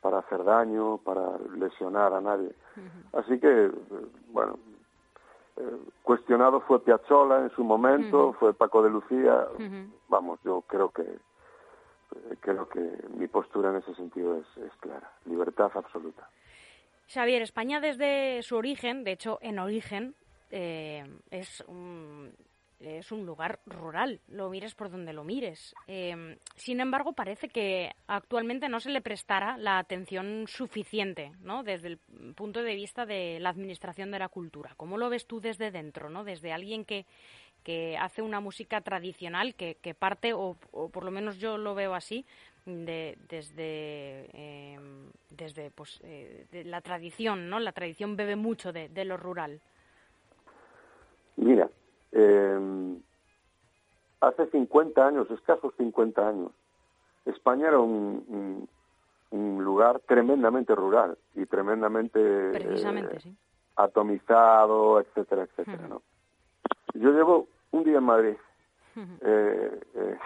para 0.00 0.18
hacer 0.18 0.44
daño, 0.44 0.98
para 0.98 1.36
lesionar 1.56 2.12
a 2.14 2.20
nadie. 2.20 2.54
Así 3.12 3.38
que, 3.38 3.70
bueno, 4.28 4.58
eh, 5.56 5.76
cuestionado 6.02 6.60
fue 6.60 6.82
Piazzolla 6.82 7.40
en 7.40 7.50
su 7.50 7.64
momento, 7.64 8.34
fue 8.34 8.54
Paco 8.54 8.82
de 8.82 8.90
Lucía. 8.90 9.46
Vamos, 10.08 10.40
yo 10.44 10.62
creo 10.62 10.90
que 10.90 11.02
eh, 11.02 12.36
creo 12.40 12.68
que 12.68 12.80
mi 13.16 13.26
postura 13.28 13.70
en 13.70 13.76
ese 13.76 13.94
sentido 13.94 14.36
es, 14.36 14.64
es 14.64 14.72
clara, 14.80 15.10
libertad 15.26 15.70
absoluta. 15.74 16.28
Xavier, 17.08 17.42
España 17.42 17.80
desde 17.80 18.42
su 18.42 18.56
origen, 18.56 19.04
de 19.04 19.12
hecho 19.12 19.38
en 19.42 19.58
origen, 19.58 20.14
eh, 20.50 21.04
es 21.30 21.62
un, 21.66 22.32
es 22.80 23.12
un 23.12 23.26
lugar 23.26 23.60
rural, 23.66 24.20
lo 24.28 24.48
mires 24.48 24.74
por 24.74 24.90
donde 24.90 25.12
lo 25.12 25.22
mires. 25.22 25.74
Em, 25.86 26.36
sin 26.56 26.80
embargo, 26.80 27.12
parece 27.12 27.48
que 27.48 27.90
actualmente 28.06 28.68
no 28.68 28.80
se 28.80 28.90
le 28.90 29.02
prestara 29.02 29.58
la 29.58 29.78
atención 29.78 30.46
suficiente, 30.48 31.32
¿no? 31.40 31.62
Desde 31.62 31.88
el 31.88 31.98
punto 32.34 32.62
de 32.62 32.74
vista 32.74 33.06
de 33.06 33.38
la 33.40 33.50
administración 33.50 34.10
de 34.10 34.18
la 34.18 34.28
cultura. 34.28 34.74
¿Cómo 34.76 34.96
lo 34.96 35.10
ves 35.10 35.26
tú 35.26 35.40
desde 35.40 35.70
dentro, 35.70 36.08
¿no? 36.08 36.24
Desde 36.24 36.52
alguien 36.52 36.84
que, 36.84 37.04
que 37.62 37.96
hace 37.98 38.22
una 38.22 38.40
música 38.40 38.80
tradicional, 38.80 39.54
que, 39.54 39.76
que 39.76 39.94
parte, 39.94 40.32
o, 40.32 40.56
por 40.92 41.04
lo 41.04 41.10
menos 41.10 41.38
yo 41.38 41.58
lo 41.58 41.74
veo 41.74 41.94
así, 41.94 42.24
de, 42.64 43.18
desde, 43.28 44.28
em, 44.32 45.10
desde 45.30 45.70
pues, 45.70 46.00
eh, 46.04 46.46
la 46.64 46.80
tradición, 46.80 47.48
¿no? 47.48 47.60
La 47.60 47.72
tradición 47.72 48.16
bebe 48.16 48.36
mucho 48.36 48.72
de, 48.72 48.88
de 48.88 49.04
lo 49.04 49.16
rural. 49.16 49.60
Eh, 52.22 53.00
hace 54.20 54.46
50 54.46 55.06
años, 55.06 55.30
escasos 55.30 55.72
50 55.76 56.28
años, 56.28 56.52
España 57.24 57.68
era 57.68 57.78
un, 57.78 58.68
un, 59.30 59.64
lugar 59.64 60.00
tremendamente 60.00 60.74
rural 60.74 61.16
y 61.34 61.46
tremendamente 61.46 62.18
eh, 62.20 63.34
atomizado, 63.76 65.00
etcétera, 65.00 65.44
etcétera. 65.44 65.86
¿no? 65.88 66.02
Yo 66.94 67.12
llevo 67.12 67.48
un 67.70 67.84
día 67.84 67.98
en 67.98 68.04
Madrid 68.04 68.36
eh, 69.20 69.80
eh, 69.94 70.18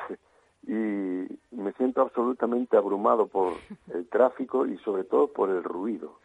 y 0.66 1.56
me 1.56 1.72
siento 1.76 2.00
absolutamente 2.00 2.76
abrumado 2.76 3.26
por 3.26 3.52
el 3.92 4.08
tráfico 4.08 4.66
y 4.66 4.78
sobre 4.78 5.04
todo 5.04 5.28
por 5.28 5.50
el 5.50 5.62
ruido. 5.62 6.18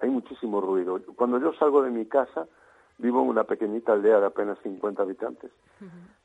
hay 0.00 0.08
muchísimo 0.08 0.60
ruido. 0.60 1.00
Cuando 1.14 1.38
yo 1.38 1.52
salgo 1.54 1.82
de 1.82 1.90
mi 1.90 2.06
casa, 2.06 2.46
Vivo 2.98 3.22
en 3.22 3.28
una 3.28 3.44
pequeñita 3.44 3.92
aldea 3.92 4.18
de 4.18 4.26
apenas 4.26 4.58
50 4.62 5.02
habitantes. 5.02 5.52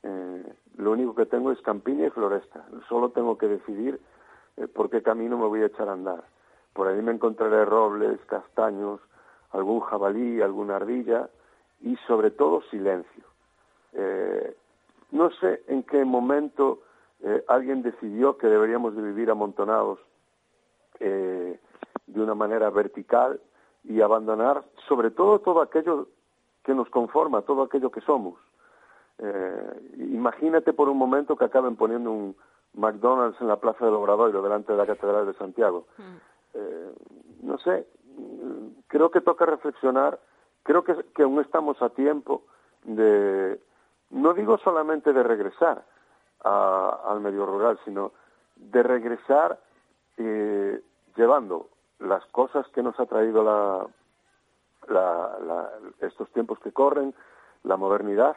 Eh, 0.02 0.54
lo 0.76 0.90
único 0.90 1.14
que 1.14 1.26
tengo 1.26 1.52
es 1.52 1.60
campiña 1.60 2.06
y 2.06 2.10
floresta. 2.10 2.66
Solo 2.88 3.10
tengo 3.10 3.38
que 3.38 3.46
decidir 3.46 4.00
eh, 4.56 4.66
por 4.66 4.90
qué 4.90 5.00
camino 5.00 5.38
me 5.38 5.46
voy 5.46 5.62
a 5.62 5.66
echar 5.66 5.88
a 5.88 5.92
andar. 5.92 6.24
Por 6.72 6.88
ahí 6.88 7.00
me 7.00 7.12
encontraré 7.12 7.64
robles, 7.64 8.18
castaños, 8.26 9.00
algún 9.52 9.80
jabalí, 9.80 10.42
alguna 10.42 10.76
ardilla 10.76 11.30
y 11.80 11.96
sobre 12.08 12.32
todo 12.32 12.62
silencio. 12.70 13.24
Eh, 13.92 14.56
no 15.12 15.30
sé 15.30 15.62
en 15.68 15.84
qué 15.84 16.04
momento 16.04 16.80
alguien 17.48 17.80
decidió 17.80 18.36
que 18.36 18.48
deberíamos 18.48 18.94
de 18.94 19.00
vivir 19.00 19.30
amontonados 19.30 19.98
de 20.98 21.58
una 22.20 22.34
manera 22.34 22.68
vertical 22.68 23.40
y 23.84 24.02
abandonar 24.02 24.62
sobre 24.88 25.10
todo 25.10 25.38
todo 25.38 25.62
aquello 25.62 26.08
que 26.64 26.74
nos 26.74 26.88
conforma, 26.90 27.42
todo 27.42 27.62
aquello 27.62 27.90
que 27.90 28.00
somos. 28.00 28.34
Eh, 29.18 29.94
imagínate 29.98 30.72
por 30.72 30.88
un 30.88 30.98
momento 30.98 31.36
que 31.36 31.44
acaben 31.44 31.76
poniendo 31.76 32.10
un 32.10 32.36
McDonald's 32.74 33.40
en 33.40 33.48
la 33.48 33.60
Plaza 33.60 33.84
del 33.84 33.94
Obradoiro, 33.94 34.42
delante 34.42 34.72
de 34.72 34.78
la 34.78 34.86
Catedral 34.86 35.26
de 35.26 35.34
Santiago. 35.34 35.86
Mm. 35.98 36.16
Eh, 36.54 36.92
no 37.42 37.58
sé, 37.58 37.86
creo 38.88 39.10
que 39.10 39.20
toca 39.20 39.46
reflexionar, 39.46 40.18
creo 40.62 40.82
que, 40.82 40.96
que 41.14 41.22
aún 41.22 41.40
estamos 41.40 41.80
a 41.82 41.90
tiempo 41.90 42.42
de, 42.84 43.60
no 44.10 44.34
digo 44.34 44.58
solamente 44.58 45.12
de 45.12 45.22
regresar 45.22 45.84
al 46.40 47.20
medio 47.20 47.46
rural, 47.46 47.78
sino 47.84 48.12
de 48.56 48.82
regresar 48.82 49.58
eh, 50.18 50.80
llevando 51.16 51.68
las 51.98 52.24
cosas 52.26 52.66
que 52.68 52.82
nos 52.82 52.98
ha 53.00 53.06
traído 53.06 53.42
la, 53.42 53.86
la, 54.88 55.70
estos 56.00 56.30
tiempos 56.32 56.58
que 56.60 56.72
corren, 56.72 57.14
la 57.62 57.76
modernidad 57.76 58.36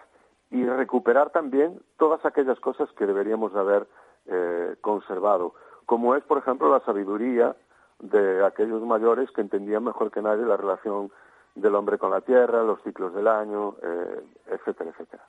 y 0.49 0.65
recuperar 0.65 1.31
también 1.31 1.79
todas 1.97 2.23
aquellas 2.25 2.59
cosas 2.59 2.89
que 2.93 3.05
deberíamos 3.05 3.53
haber 3.55 3.87
eh, 4.27 4.75
conservado, 4.81 5.53
como 5.85 6.15
es, 6.15 6.23
por 6.23 6.37
ejemplo, 6.37 6.69
la 6.69 6.83
sabiduría 6.85 7.55
de 7.99 8.45
aquellos 8.45 8.81
mayores 8.83 9.31
que 9.31 9.41
entendían 9.41 9.83
mejor 9.83 10.11
que 10.11 10.21
nadie 10.21 10.45
la 10.45 10.57
relación 10.57 11.11
del 11.55 11.75
hombre 11.75 11.97
con 11.97 12.11
la 12.11 12.21
tierra, 12.21 12.63
los 12.63 12.81
ciclos 12.83 13.13
del 13.13 13.27
año, 13.27 13.75
eh, 13.81 14.21
etcétera, 14.47 14.91
etcétera. 14.91 15.25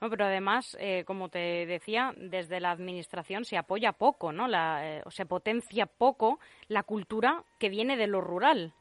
pero 0.00 0.24
además, 0.24 0.76
eh, 0.80 1.04
como 1.06 1.28
te 1.28 1.66
decía, 1.66 2.14
desde 2.16 2.60
la 2.60 2.70
administración 2.70 3.44
se 3.44 3.58
apoya 3.58 3.92
poco, 3.92 4.32
¿no? 4.32 4.48
La, 4.48 5.02
o 5.04 5.10
se 5.10 5.26
potencia 5.26 5.86
poco 5.86 6.38
la 6.68 6.82
cultura 6.82 7.44
que 7.58 7.68
viene 7.68 7.96
de 7.96 8.06
lo 8.06 8.20
rural. 8.20 8.72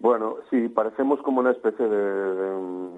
Bueno, 0.00 0.36
sí, 0.50 0.68
parecemos 0.68 1.20
como 1.22 1.40
una 1.40 1.50
especie 1.50 1.88
de, 1.88 2.88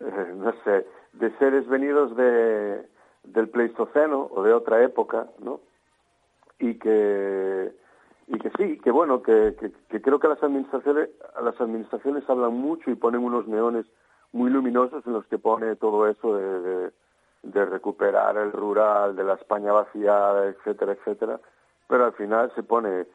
eh, 0.00 0.32
no 0.36 0.52
sé, 0.64 0.86
de 1.14 1.30
seres 1.38 1.66
venidos 1.68 2.14
de, 2.16 2.86
del 3.24 3.48
Pleistoceno 3.48 4.28
o 4.30 4.42
de 4.42 4.52
otra 4.52 4.82
época, 4.82 5.28
¿no? 5.38 5.60
Y 6.58 6.78
que 6.78 7.72
y 8.28 8.38
que 8.38 8.50
sí, 8.56 8.78
que 8.78 8.90
bueno, 8.90 9.22
que, 9.22 9.56
que, 9.88 10.00
creo 10.00 10.20
que 10.20 10.28
las 10.28 10.42
administraciones 10.42 11.10
las 11.42 11.60
administraciones 11.60 12.28
hablan 12.28 12.54
mucho 12.54 12.90
y 12.90 12.94
ponen 12.94 13.24
unos 13.24 13.46
neones 13.48 13.84
muy 14.32 14.50
luminosos 14.50 15.06
en 15.06 15.12
los 15.12 15.26
que 15.26 15.38
pone 15.38 15.76
todo 15.76 16.08
eso 16.08 16.36
de, 16.36 16.90
de, 17.42 17.64
recuperar 17.66 18.36
el 18.36 18.52
rural, 18.52 19.16
de 19.16 19.24
la 19.24 19.34
España 19.34 19.72
vaciada, 19.72 20.46
etcétera, 20.46 20.92
etcétera, 20.92 21.40
pero 21.88 22.06
al 22.06 22.12
final 22.14 22.50
se 22.54 22.62
pone, 22.62 23.06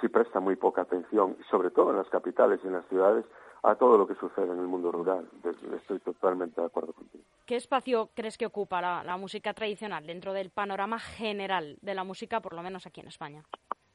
sí 0.00 0.08
presta 0.08 0.40
muy 0.40 0.56
poca 0.56 0.82
atención, 0.82 1.36
sobre 1.50 1.70
todo 1.70 1.90
en 1.90 1.96
las 1.96 2.08
capitales 2.08 2.60
y 2.64 2.66
en 2.66 2.74
las 2.74 2.86
ciudades, 2.86 3.24
a 3.62 3.74
todo 3.74 3.98
lo 3.98 4.06
que 4.06 4.14
sucede 4.14 4.52
en 4.52 4.58
el 4.58 4.66
mundo 4.66 4.92
rural. 4.92 5.28
Estoy 5.76 5.98
totalmente 6.00 6.60
de 6.60 6.66
acuerdo 6.66 6.92
contigo. 6.92 7.24
¿Qué 7.46 7.56
espacio 7.56 8.10
crees 8.14 8.38
que 8.38 8.46
ocupa 8.46 8.80
la, 8.80 9.16
música 9.16 9.54
tradicional 9.54 10.06
dentro 10.06 10.32
del 10.32 10.50
panorama 10.50 10.98
general 10.98 11.78
de 11.80 11.94
la 11.94 12.04
música, 12.04 12.40
por 12.40 12.54
lo 12.54 12.62
menos 12.62 12.86
aquí 12.86 13.00
en 13.00 13.08
España? 13.08 13.42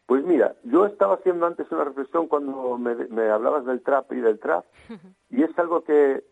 Pues 0.06 0.24
mira, 0.26 0.56
yo 0.64 0.86
estaba 0.86 1.16
haciendo 1.16 1.46
antes 1.46 1.72
una 1.72 1.86
reflexión 1.86 2.28
cuando 2.28 2.78
me, 2.78 2.96
me 2.96 3.30
hablabas 3.30 3.66
del 3.66 3.82
trap 3.82 4.12
y 4.12 4.20
del 4.20 4.40
trap, 4.40 4.66
y 5.30 5.44
es 5.44 5.58
algo 5.58 5.84
que 5.84 6.24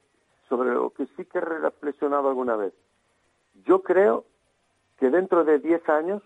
sobre 0.50 0.72
lo 0.74 0.90
que 0.90 1.06
sí 1.16 1.26
que 1.26 1.38
he 1.38 1.42
reflexionado 1.42 2.28
alguna 2.30 2.56
vez. 2.56 2.74
Yo 3.66 3.84
creo 3.84 4.26
que 4.98 5.10
dentro 5.10 5.46
de 5.46 5.60
10 5.60 5.88
años 5.90 6.24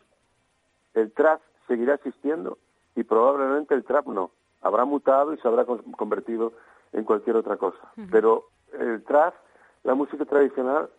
el 0.94 1.12
trap 1.12 1.42
seguirá 1.68 1.96
existiendo 1.96 2.58
y 2.96 3.04
probablemente 3.04 3.74
el 3.74 3.84
trap 3.84 4.08
no. 4.08 4.32
Habrá 4.62 4.86
mutado 4.86 5.34
y 5.34 5.38
se 5.38 5.48
habrá 5.48 5.66
convertido 5.66 6.54
en 6.94 7.04
cualquier 7.04 7.36
otra 7.36 7.58
cosa. 7.58 7.92
Pero 8.12 8.50
el 8.72 9.04
trap, 9.04 9.34
la 9.84 9.94
música 9.94 10.26
tradicional, 10.26 10.90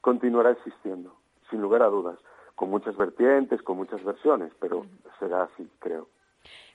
continuará 0.00 0.50
existiendo, 0.50 1.16
sin 1.48 1.60
lugar 1.60 1.82
a 1.82 1.86
dudas, 1.86 2.18
con 2.54 2.70
muchas 2.70 2.96
vertientes, 2.96 3.62
con 3.62 3.76
muchas 3.76 4.02
versiones, 4.04 4.52
pero 4.60 4.84
será 5.18 5.44
así, 5.44 5.68
creo. 5.78 6.08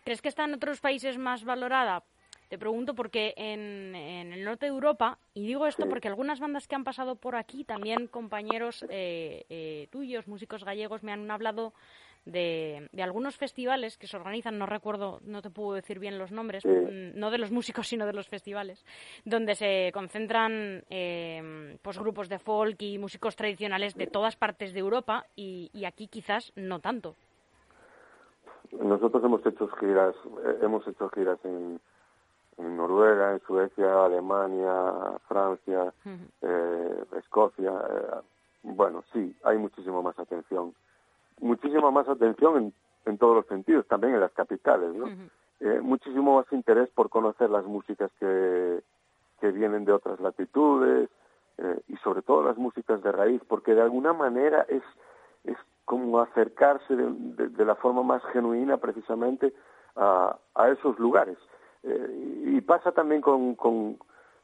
¿Crees 0.03 0.21
que 0.21 0.29
está 0.29 0.45
en 0.45 0.53
otros 0.53 0.81
países 0.81 1.17
más 1.17 1.43
valorada? 1.45 2.03
Te 2.49 2.59
pregunto 2.59 2.93
porque 2.93 3.33
en, 3.37 3.95
el 3.95 4.43
norte 4.45 4.67
de 4.67 4.71
Europa, 4.71 5.17
y 5.33 5.47
digo 5.47 5.65
esto 5.65 5.89
porque 5.89 6.07
algunas 6.07 6.39
bandas 6.39 6.67
que 6.67 6.75
han 6.75 6.83
pasado 6.83 7.15
por 7.15 7.35
aquí, 7.35 7.63
también 7.63 8.07
compañeros 8.07 8.85
eh, 8.89 9.45
eh, 9.49 9.87
tuyos, 9.91 10.27
músicos 10.27 10.63
gallegos, 10.63 11.01
me 11.01 11.11
han 11.11 11.29
hablado 11.31 11.73
de, 12.25 12.89
algunos 13.01 13.37
festivales 13.37 13.97
que 13.97 14.07
se 14.07 14.17
organizan, 14.17 14.57
no 14.57 14.65
recuerdo, 14.65 15.19
no 15.23 15.41
te 15.41 15.49
puedo 15.49 15.73
decir 15.73 15.99
bien 15.99 16.17
los 16.17 16.31
nombres, 16.31 16.65
mm, 16.65 17.17
no 17.17 17.31
de 17.31 17.37
los 17.37 17.51
músicos, 17.51 17.87
sino 17.87 18.05
de 18.05 18.13
los 18.13 18.27
festivales, 18.27 18.85
donde 19.23 19.55
se 19.55 19.91
concentran 19.93 20.83
eh, 20.89 21.77
pues 21.81 21.99
grupos 21.99 22.29
de 22.29 22.39
folk 22.39 22.81
y 22.81 22.97
músicos 22.97 23.35
tradicionales 23.35 23.95
de 23.95 24.07
todas 24.07 24.35
partes 24.35 24.73
de 24.73 24.79
Europa 24.79 25.25
y, 25.35 25.69
y 25.73 25.85
aquí 25.85 26.07
quizás 26.07 26.51
no 26.55 26.79
tanto. 26.79 27.15
Nosotros 28.71 29.23
hemos 29.23 29.45
hecho 29.45 29.67
giras, 29.79 30.15
hemos 30.61 30.85
hecho 30.87 31.09
giras 31.09 31.39
en 31.45 31.79
en 32.57 32.77
Noruega, 32.77 33.33
en 33.33 33.41
Suecia, 33.41 34.05
Alemania, 34.05 35.19
Francia, 35.27 35.93
eh, 36.41 37.03
Escocia. 37.17 37.71
Eh, 37.71 38.21
bueno, 38.63 39.03
sí, 39.11 39.35
hay 39.43 39.57
muchísimo 39.57 40.01
más 40.01 40.17
atención. 40.17 40.73
Muchísima 41.41 41.91
más 41.91 42.07
atención 42.07 42.57
en, 42.57 42.73
en 43.05 43.17
todos 43.17 43.35
los 43.35 43.45
sentidos, 43.47 43.87
también 43.87 44.13
en 44.15 44.21
las 44.21 44.31
capitales, 44.31 44.93
¿no? 44.93 45.07
Eh, 45.61 45.79
muchísimo 45.81 46.35
más 46.35 46.51
interés 46.51 46.89
por 46.89 47.09
conocer 47.09 47.49
las 47.49 47.65
músicas 47.65 48.11
que, 48.19 48.83
que 49.39 49.51
vienen 49.51 49.85
de 49.85 49.93
otras 49.93 50.19
latitudes 50.19 51.09
y 51.87 51.95
sobre 52.03 52.21
todo 52.21 52.43
las 52.43 52.57
músicas 52.57 53.01
de 53.01 53.13
raíz, 53.13 53.41
porque 53.47 53.73
de 53.73 53.81
alguna 53.81 54.11
manera 54.11 54.65
es, 54.67 54.83
es 55.45 55.55
como 55.85 56.19
acercarse 56.19 56.93
de, 56.93 57.47
de 57.47 57.65
la 57.65 57.75
forma 57.75 58.03
más 58.03 58.21
genuina 58.33 58.75
precisamente 58.75 59.53
a, 59.95 60.37
a 60.55 60.69
esos 60.69 60.99
lugares. 60.99 61.37
Eh, 61.83 62.53
y 62.55 62.61
pasa 62.61 62.91
también 62.91 63.21
con, 63.21 63.55
con, 63.55 63.97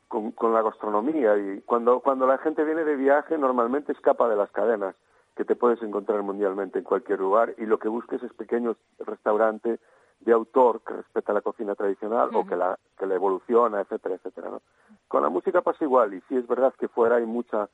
con, 0.07 0.53
la 0.53 0.61
gastronomía. 0.61 1.37
Y 1.37 1.61
cuando, 1.61 1.99
cuando 2.01 2.27
la 2.27 2.37
gente 2.37 2.63
viene 2.63 2.83
de 2.83 2.95
viaje, 2.95 3.37
normalmente 3.37 3.91
escapa 3.91 4.29
de 4.29 4.35
las 4.35 4.51
cadenas 4.51 4.95
que 5.35 5.45
te 5.45 5.55
puedes 5.55 5.81
encontrar 5.81 6.21
mundialmente 6.23 6.79
en 6.79 6.83
cualquier 6.83 7.19
lugar 7.19 7.53
y 7.57 7.65
lo 7.65 7.79
que 7.79 7.87
busques 7.87 8.21
es 8.23 8.33
pequeños 8.33 8.77
restaurantes 8.99 9.79
de 10.19 10.33
autor 10.33 10.81
que 10.85 10.93
respeta 10.93 11.33
la 11.33 11.41
cocina 11.41 11.73
tradicional 11.75 12.29
o 12.33 12.45
que 12.45 12.55
la, 12.55 12.77
que 12.97 13.07
la 13.07 13.15
evoluciona, 13.15 13.81
etcétera, 13.81 14.15
etcétera. 14.15 14.49
¿no? 14.49 14.61
Con 15.07 15.23
la 15.23 15.29
música 15.29 15.61
pasa 15.61 15.83
igual 15.83 16.13
y 16.13 16.21
sí 16.27 16.35
es 16.35 16.47
verdad 16.47 16.73
que 16.79 16.87
fuera 16.87 17.15
hay 17.15 17.25
mucha 17.25 17.69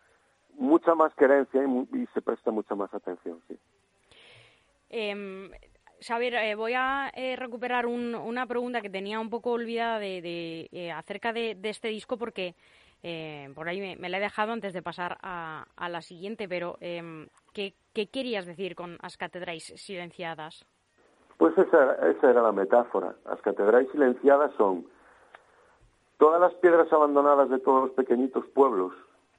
mucha 0.58 0.96
más 0.96 1.14
querencia 1.14 1.62
y, 1.64 2.08
se 2.14 2.22
presta 2.22 2.52
mucha 2.52 2.76
más 2.76 2.92
atención, 2.94 3.40
sí. 3.48 3.58
Em, 4.90 5.52
Xavier, 6.02 6.34
eh, 6.36 6.56
voy 6.56 6.74
a 6.76 7.12
eh, 7.16 7.36
recuperar 7.36 7.86
una 7.86 8.46
pregunta 8.46 8.82
que 8.82 8.90
tenía 8.90 9.20
un 9.20 9.30
poco 9.30 9.52
olvidada 9.52 10.00
de, 10.00 10.68
eh, 10.72 10.92
acerca 10.92 11.34
de, 11.34 11.58
este 11.64 11.90
disco 11.90 12.18
porque 12.18 12.56
por 13.56 13.70
ahí 13.70 13.96
me, 13.98 14.10
la 14.10 14.18
he 14.18 14.22
dejado 14.22 14.52
antes 14.52 14.74
de 14.74 14.82
pasar 14.82 15.18
a, 15.22 15.66
la 15.90 16.02
siguiente, 16.02 16.48
pero 16.48 16.78
em, 16.82 17.28
¿qué, 17.54 17.74
querías 17.94 18.46
decir 18.46 18.76
con 18.76 18.98
las 19.02 19.18
catedrais 19.18 19.64
silenciadas? 19.78 20.66
Pues 21.38 21.58
esa, 21.58 21.94
esa 22.10 22.30
era 22.30 22.42
la 22.42 22.52
metáfora. 22.52 23.16
Las 23.26 23.42
catedrais 23.42 23.90
silenciadas 23.92 24.52
son 24.58 24.88
todas 26.18 26.42
las 26.42 26.54
piedras 26.56 26.92
abandonadas 26.92 27.50
de 27.50 27.60
todos 27.60 27.84
los 27.84 27.92
pequeñitos 27.92 28.46
pueblos 28.48 28.94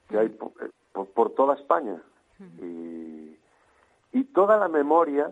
que 0.07 0.17
hay 0.17 0.29
por, 0.29 1.35
toda 1.35 1.55
España 1.55 2.01
y, 2.61 3.37
y 4.13 4.23
toda 4.33 4.57
la 4.57 4.67
memoria 4.67 5.31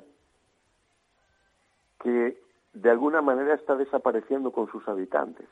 que 1.99 2.37
de 2.73 2.89
alguna 2.89 3.21
manera 3.21 3.55
está 3.55 3.75
desapareciendo 3.75 4.51
con 4.51 4.69
sus 4.69 4.87
habitantes. 4.87 5.47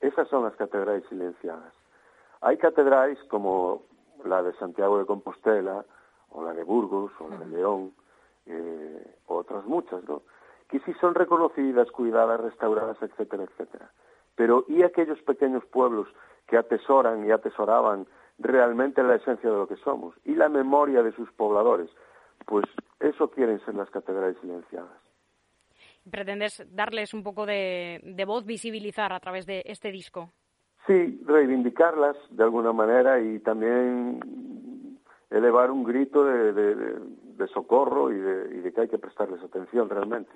Esas 0.00 0.28
son 0.28 0.44
las 0.44 0.54
catedrales 0.56 1.04
silenciadas. 1.08 1.74
Hay 2.42 2.58
catedrales 2.58 3.18
como 3.28 3.82
la 4.24 4.42
de 4.42 4.52
Santiago 4.54 4.98
de 4.98 5.06
Compostela, 5.06 5.84
o 6.30 6.44
la 6.44 6.52
de 6.52 6.64
Burgos, 6.64 7.12
o 7.18 7.28
la 7.28 7.38
de 7.38 7.46
León, 7.46 7.92
eh, 8.46 9.16
otras 9.26 9.64
muchas, 9.64 10.02
¿no? 10.04 10.22
Que 10.68 10.80
sí 10.80 10.92
son 11.00 11.14
reconocidas, 11.14 11.90
cuidadas, 11.90 12.40
restauradas, 12.40 12.96
etcétera, 13.02 13.44
etcétera. 13.44 13.90
Pero 14.34 14.64
¿y 14.68 14.82
aquellos 14.82 15.20
pequeños 15.22 15.64
pueblos 15.66 16.08
que 16.46 16.56
atesoran 16.56 17.26
y 17.26 17.30
atesoraban 17.30 18.06
realmente 18.38 19.02
la 19.02 19.16
esencia 19.16 19.50
de 19.50 19.56
lo 19.56 19.68
que 19.68 19.76
somos? 19.76 20.14
¿Y 20.24 20.34
la 20.34 20.48
memoria 20.48 21.02
de 21.02 21.12
sus 21.12 21.30
pobladores? 21.32 21.90
Pues 22.46 22.64
eso 23.00 23.30
quieren 23.30 23.64
ser 23.64 23.74
las 23.74 23.90
catedrales 23.90 24.36
silenciadas 24.40 25.02
pretendes 26.10 26.64
darles 26.70 27.14
un 27.14 27.22
poco 27.22 27.46
de, 27.46 28.24
voz, 28.26 28.44
visibilizar 28.44 29.12
a 29.12 29.20
través 29.20 29.46
de 29.46 29.62
este 29.66 29.90
disco. 29.92 30.32
Sí, 30.86 31.22
reivindicarlas 31.26 32.16
de 32.30 32.42
alguna 32.42 32.72
manera 32.72 33.20
y 33.20 33.38
también 33.38 34.20
elevar 35.30 35.70
un 35.70 35.84
grito 35.84 36.24
de, 36.24 37.46
socorro 37.52 38.12
y 38.12 38.18
de, 38.18 38.72
que 38.72 38.80
hay 38.80 38.88
que 38.88 38.98
prestarles 38.98 39.42
atención 39.42 39.88
realmente. 39.88 40.30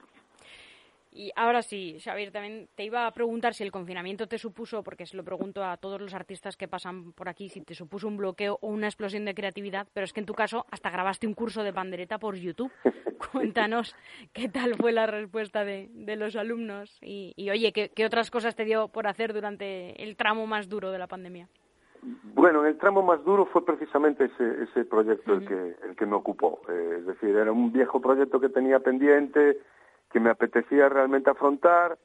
Y 1.17 1.33
ahora 1.35 1.63
sí, 1.63 1.97
Xavier, 1.99 2.31
también 2.31 2.69
te 2.75 2.85
iba 2.85 3.07
a 3.07 3.11
preguntar 3.11 3.55
si 3.55 3.65
el 3.65 3.73
confinamiento 3.73 4.29
te 4.29 4.37
supuso, 4.37 4.83
porque 4.83 5.07
se 5.07 5.17
lo 5.17 5.25
pregunto 5.25 5.65
a 5.65 5.79
todos 5.79 5.99
los 5.99 6.13
artistas 6.13 6.59
que 6.59 6.69
pasan 6.69 7.13
por 7.13 7.31
aquí, 7.31 7.49
si 7.49 7.63
te 7.63 7.75
supuso 7.75 8.07
un 8.07 8.19
bloqueo 8.19 8.59
o 8.61 8.69
una 8.69 8.87
explosión 8.87 9.25
de 9.25 9.35
creatividad, 9.35 9.89
pero 9.95 10.05
es 10.05 10.13
que 10.13 10.21
en 10.21 10.27
tu 10.27 10.35
caso 10.35 10.67
hasta 10.71 10.91
grabaste 10.91 11.27
un 11.27 11.33
curso 11.33 11.65
de 11.65 11.73
pandereta 11.73 12.19
por 12.19 12.37
YouTube. 12.37 12.71
Cuéntanos 13.33 13.97
qué 14.35 14.51
tal 14.51 14.75
fue 14.75 14.93
la 14.93 15.07
respuesta 15.07 15.65
de, 15.65 15.89
los 16.19 16.37
alumnos 16.37 16.99
y, 17.01 17.33
oye, 17.49 17.73
¿qué, 17.73 18.05
otras 18.05 18.31
cosas 18.31 18.55
te 18.55 18.67
dio 18.67 18.89
por 18.89 19.07
hacer 19.07 19.33
durante 19.33 20.03
el 20.03 20.17
tramo 20.17 20.47
más 20.47 20.69
duro 20.69 20.91
de 20.93 20.99
la 20.99 21.07
pandemia. 21.07 21.49
Bueno, 22.35 22.67
el 22.67 22.77
tramo 22.77 23.03
más 23.03 23.25
duro 23.25 23.47
fue 23.47 23.65
precisamente 23.65 24.27
ese, 24.27 24.65
ese 24.65 24.85
proyecto 24.85 25.33
el, 25.33 25.49
que, 25.49 25.77
el 25.89 25.97
que 25.97 26.05
me 26.05 26.15
ocupó. 26.15 26.61
Eh, 26.69 26.97
es 26.99 27.07
decir, 27.07 27.31
era 27.31 27.51
un 27.51 27.73
viejo 27.73 28.03
proyecto 28.03 28.39
que 28.39 28.51
tenía 28.51 28.81
pendiente, 28.81 29.59
que 30.17 30.21
me 30.21 30.31
apetecía 30.31 30.89
realmente 30.89 31.29
afrontar 31.29 31.99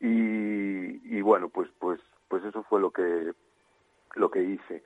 y, 0.00 1.20
bueno 1.20 1.48
pues 1.48 1.70
pues 1.78 2.00
pues 2.26 2.44
eso 2.44 2.64
fue 2.64 2.80
lo 2.80 2.90
que 2.90 3.34
lo 4.16 4.32
que 4.32 4.42
hice. 4.42 4.82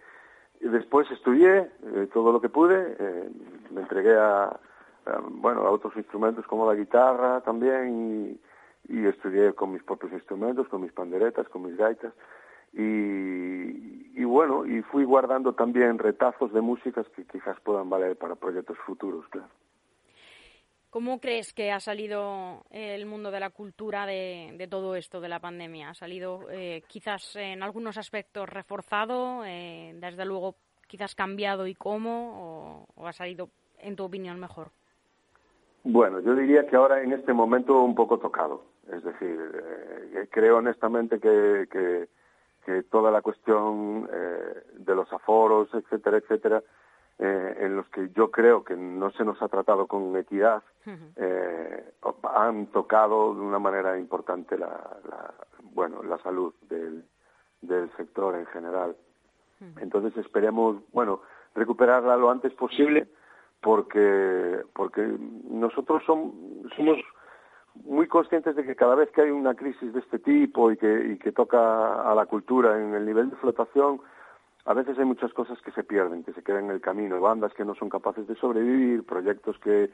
Después 0.61 1.11
estudié 1.11 1.57
eh, 1.61 2.09
todo 2.13 2.33
lo 2.33 2.43
que 2.43 2.51
pude 2.51 2.97
eh, 2.99 3.31
me 3.71 3.81
entregué 3.81 4.15
a, 4.15 4.61
bueno 5.31 5.63
a 5.63 5.71
otros 5.71 5.97
instrumentos 5.97 6.47
como 6.47 6.71
la 6.71 6.77
guitarra 6.77 7.41
también 7.41 8.39
y, 8.91 8.95
y, 8.95 9.07
estudié 9.07 9.55
con 9.55 9.73
mis 9.73 9.83
propios 9.83 10.13
instrumentos 10.13 10.69
con 10.69 10.83
mis 10.83 10.93
panderetas 10.93 11.49
con 11.49 11.63
mis 11.63 11.79
gaitas 11.79 12.13
y, 12.75 14.21
y 14.21 14.25
bueno 14.25 14.67
y 14.67 14.83
fui 14.83 15.05
guardando 15.05 15.55
también 15.55 15.99
retazos 15.99 16.53
de 16.53 16.61
músicas 16.61 17.09
que 17.17 17.25
quizás 17.25 17.59
puedan 17.61 17.89
valer 17.89 18.19
para 18.19 18.35
proyectos 18.35 18.77
futuros 18.85 19.27
claro 19.31 19.49
¿Cómo 20.91 21.21
crees 21.21 21.53
que 21.53 21.73
ha 21.73 21.81
salido 21.81 22.65
el 22.71 23.05
mundo 23.07 23.31
de 23.31 23.41
la 23.41 23.51
cultura 23.51 24.07
de, 24.07 24.67
todo 24.71 24.97
esto 24.97 25.21
de 25.21 25.29
la 25.29 25.41
pandemia? 25.41 25.91
¿Ha 25.91 25.95
salido 25.95 26.41
eh, 26.51 26.83
quizás 26.87 27.37
en 27.37 27.63
algunos 27.63 27.99
aspectos 27.99 28.49
reforzado, 28.49 29.45
eh, 29.45 29.95
desde 30.01 30.25
luego 30.25 30.55
quizás 30.87 31.15
cambiado 31.15 31.67
y 31.67 31.75
cómo, 31.75 32.87
o, 32.97 33.07
ha 33.07 33.13
salido 33.13 33.51
en 33.79 33.97
tu 33.97 34.05
opinión, 34.05 34.41
mejor? 34.41 34.71
Bueno, 35.85 36.21
yo 36.21 36.35
diría 36.35 36.67
que 36.67 36.77
ahora 36.77 37.03
en 37.03 37.13
este 37.13 37.33
momento 37.33 37.81
un 37.83 37.95
poco 37.95 38.19
tocado. 38.19 38.65
Es 38.93 39.03
decir, 39.03 39.39
eh, 40.15 40.29
creo 40.31 40.59
honestamente 40.59 41.19
que, 41.21 41.69
que, 41.71 42.09
toda 42.91 43.13
la 43.13 43.23
cuestión 43.23 44.09
eh, 44.13 44.63
de 44.79 44.95
los 44.97 45.13
aforos, 45.13 45.69
etcétera, 45.73 46.17
etcétera, 46.19 46.65
eh, 47.19 47.57
en 47.61 47.77
los 47.77 47.89
que 47.89 48.11
yo 48.15 48.31
creo 48.31 48.65
que 48.65 48.77
no 48.77 49.11
se 49.13 49.25
nos 49.25 49.41
ha 49.43 49.49
tratado 49.49 49.87
con 49.87 50.17
equidad, 50.17 50.63
han 52.35 52.67
tocado 52.67 53.35
de 53.35 53.41
una 53.41 53.59
manera 53.59 53.99
importante 53.99 54.57
la, 54.59 54.69
la 55.09 55.35
bueno, 55.75 56.03
la 56.03 56.19
salud 56.19 56.55
del, 56.69 57.05
del 57.61 57.91
sector 57.97 58.35
en 58.37 58.47
general. 58.47 58.97
Entonces 59.81 60.17
esperemos, 60.19 60.77
bueno, 60.93 61.23
recuperarla 61.55 62.17
lo 62.17 62.31
antes 62.31 62.53
posible 62.53 63.09
porque 63.61 64.63
porque 64.75 65.03
nosotros 65.49 66.03
somos 66.05 66.99
muy 67.85 68.07
conscientes 68.09 68.57
de 68.57 68.65
que 68.65 68.77
cada 68.77 68.95
vez 68.95 69.11
que 69.11 69.23
hay 69.23 69.31
una 69.31 69.55
crisis 69.55 69.93
de 69.93 70.01
este 70.01 70.19
tipo 70.19 70.71
y 70.71 70.77
que, 70.77 71.13
y 71.13 71.19
que 71.19 71.33
toca 71.33 72.11
a 72.11 72.15
la 72.15 72.27
cultura 72.27 72.81
en 72.81 72.95
el 72.95 73.05
nivel 73.05 73.31
de 73.31 73.37
flotación, 73.37 74.01
a 74.67 74.75
veces 74.75 74.99
hay 74.99 75.05
muchas 75.05 75.33
cosas 75.33 75.61
que 75.63 75.71
se 75.71 75.85
pierden, 75.85 76.25
que 76.25 76.33
se 76.33 76.43
quedan 76.43 76.65
en 76.65 76.73
el 76.73 76.81
camino, 76.81 77.21
bandas 77.21 77.55
que 77.55 77.65
no 77.65 77.75
son 77.77 77.89
capaces 77.89 78.27
de 78.27 78.35
sobrevivir, 78.35 79.05
proyectos 79.05 79.57
que, 79.61 79.91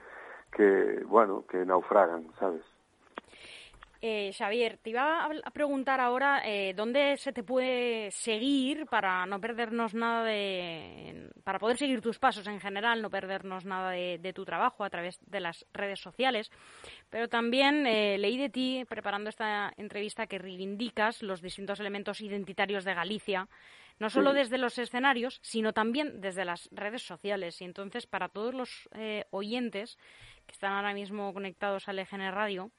que 0.50 1.04
bueno, 1.06 1.44
que 1.46 1.64
naufragan, 1.66 2.24
¿sabes? 2.40 2.62
Eh, 4.04 4.32
Xavier, 4.36 4.78
te 4.78 4.90
iba 4.90 5.26
a 5.26 5.50
preguntar 5.52 6.00
ahora 6.00 6.42
eh, 6.44 6.74
dónde 6.74 7.16
se 7.18 7.32
te 7.32 7.44
puede 7.44 8.10
seguir 8.10 8.86
para 8.86 9.24
no 9.26 9.40
perdernos 9.40 9.94
nada 9.94 10.24
de. 10.24 11.30
para 11.44 11.60
poder 11.60 11.76
seguir 11.76 12.00
tus 12.00 12.18
pasos 12.18 12.44
en 12.48 12.58
general, 12.58 13.00
no 13.00 13.10
perdernos 13.10 13.64
nada 13.64 13.92
de, 13.92 14.32
tu 14.34 14.44
trabajo 14.44 14.82
a 14.82 14.90
través 14.90 15.20
de 15.30 15.38
las 15.38 15.64
redes 15.72 16.00
sociales. 16.00 16.50
Pero 17.10 17.28
también 17.28 17.86
eh, 17.86 18.18
leí 18.18 18.36
de 18.38 18.48
ti, 18.48 18.84
preparando 18.88 19.30
esta 19.30 19.72
entrevista, 19.76 20.26
que 20.26 20.38
reivindicas 20.38 21.22
los 21.22 21.40
distintos 21.40 21.78
elementos 21.78 22.20
identitarios 22.22 22.84
de 22.84 22.94
Galicia, 22.94 23.46
no 23.98 24.10
solo 24.10 24.32
desde 24.32 24.58
los 24.58 24.78
escenarios, 24.78 25.38
sino 25.42 25.72
también 25.72 26.20
desde 26.20 26.44
las 26.44 26.68
redes 26.72 27.02
sociales. 27.02 27.60
Y 27.60 27.64
entonces, 27.64 28.06
para 28.06 28.28
todos 28.28 28.54
los 28.54 28.88
oyentes 29.30 29.98
que 30.46 30.52
están 30.52 30.72
ahora 30.72 30.94
mismo 30.94 31.32
conectados 31.32 31.88
al 31.88 31.98
EGN 31.98 32.32
Radio, 32.32 32.70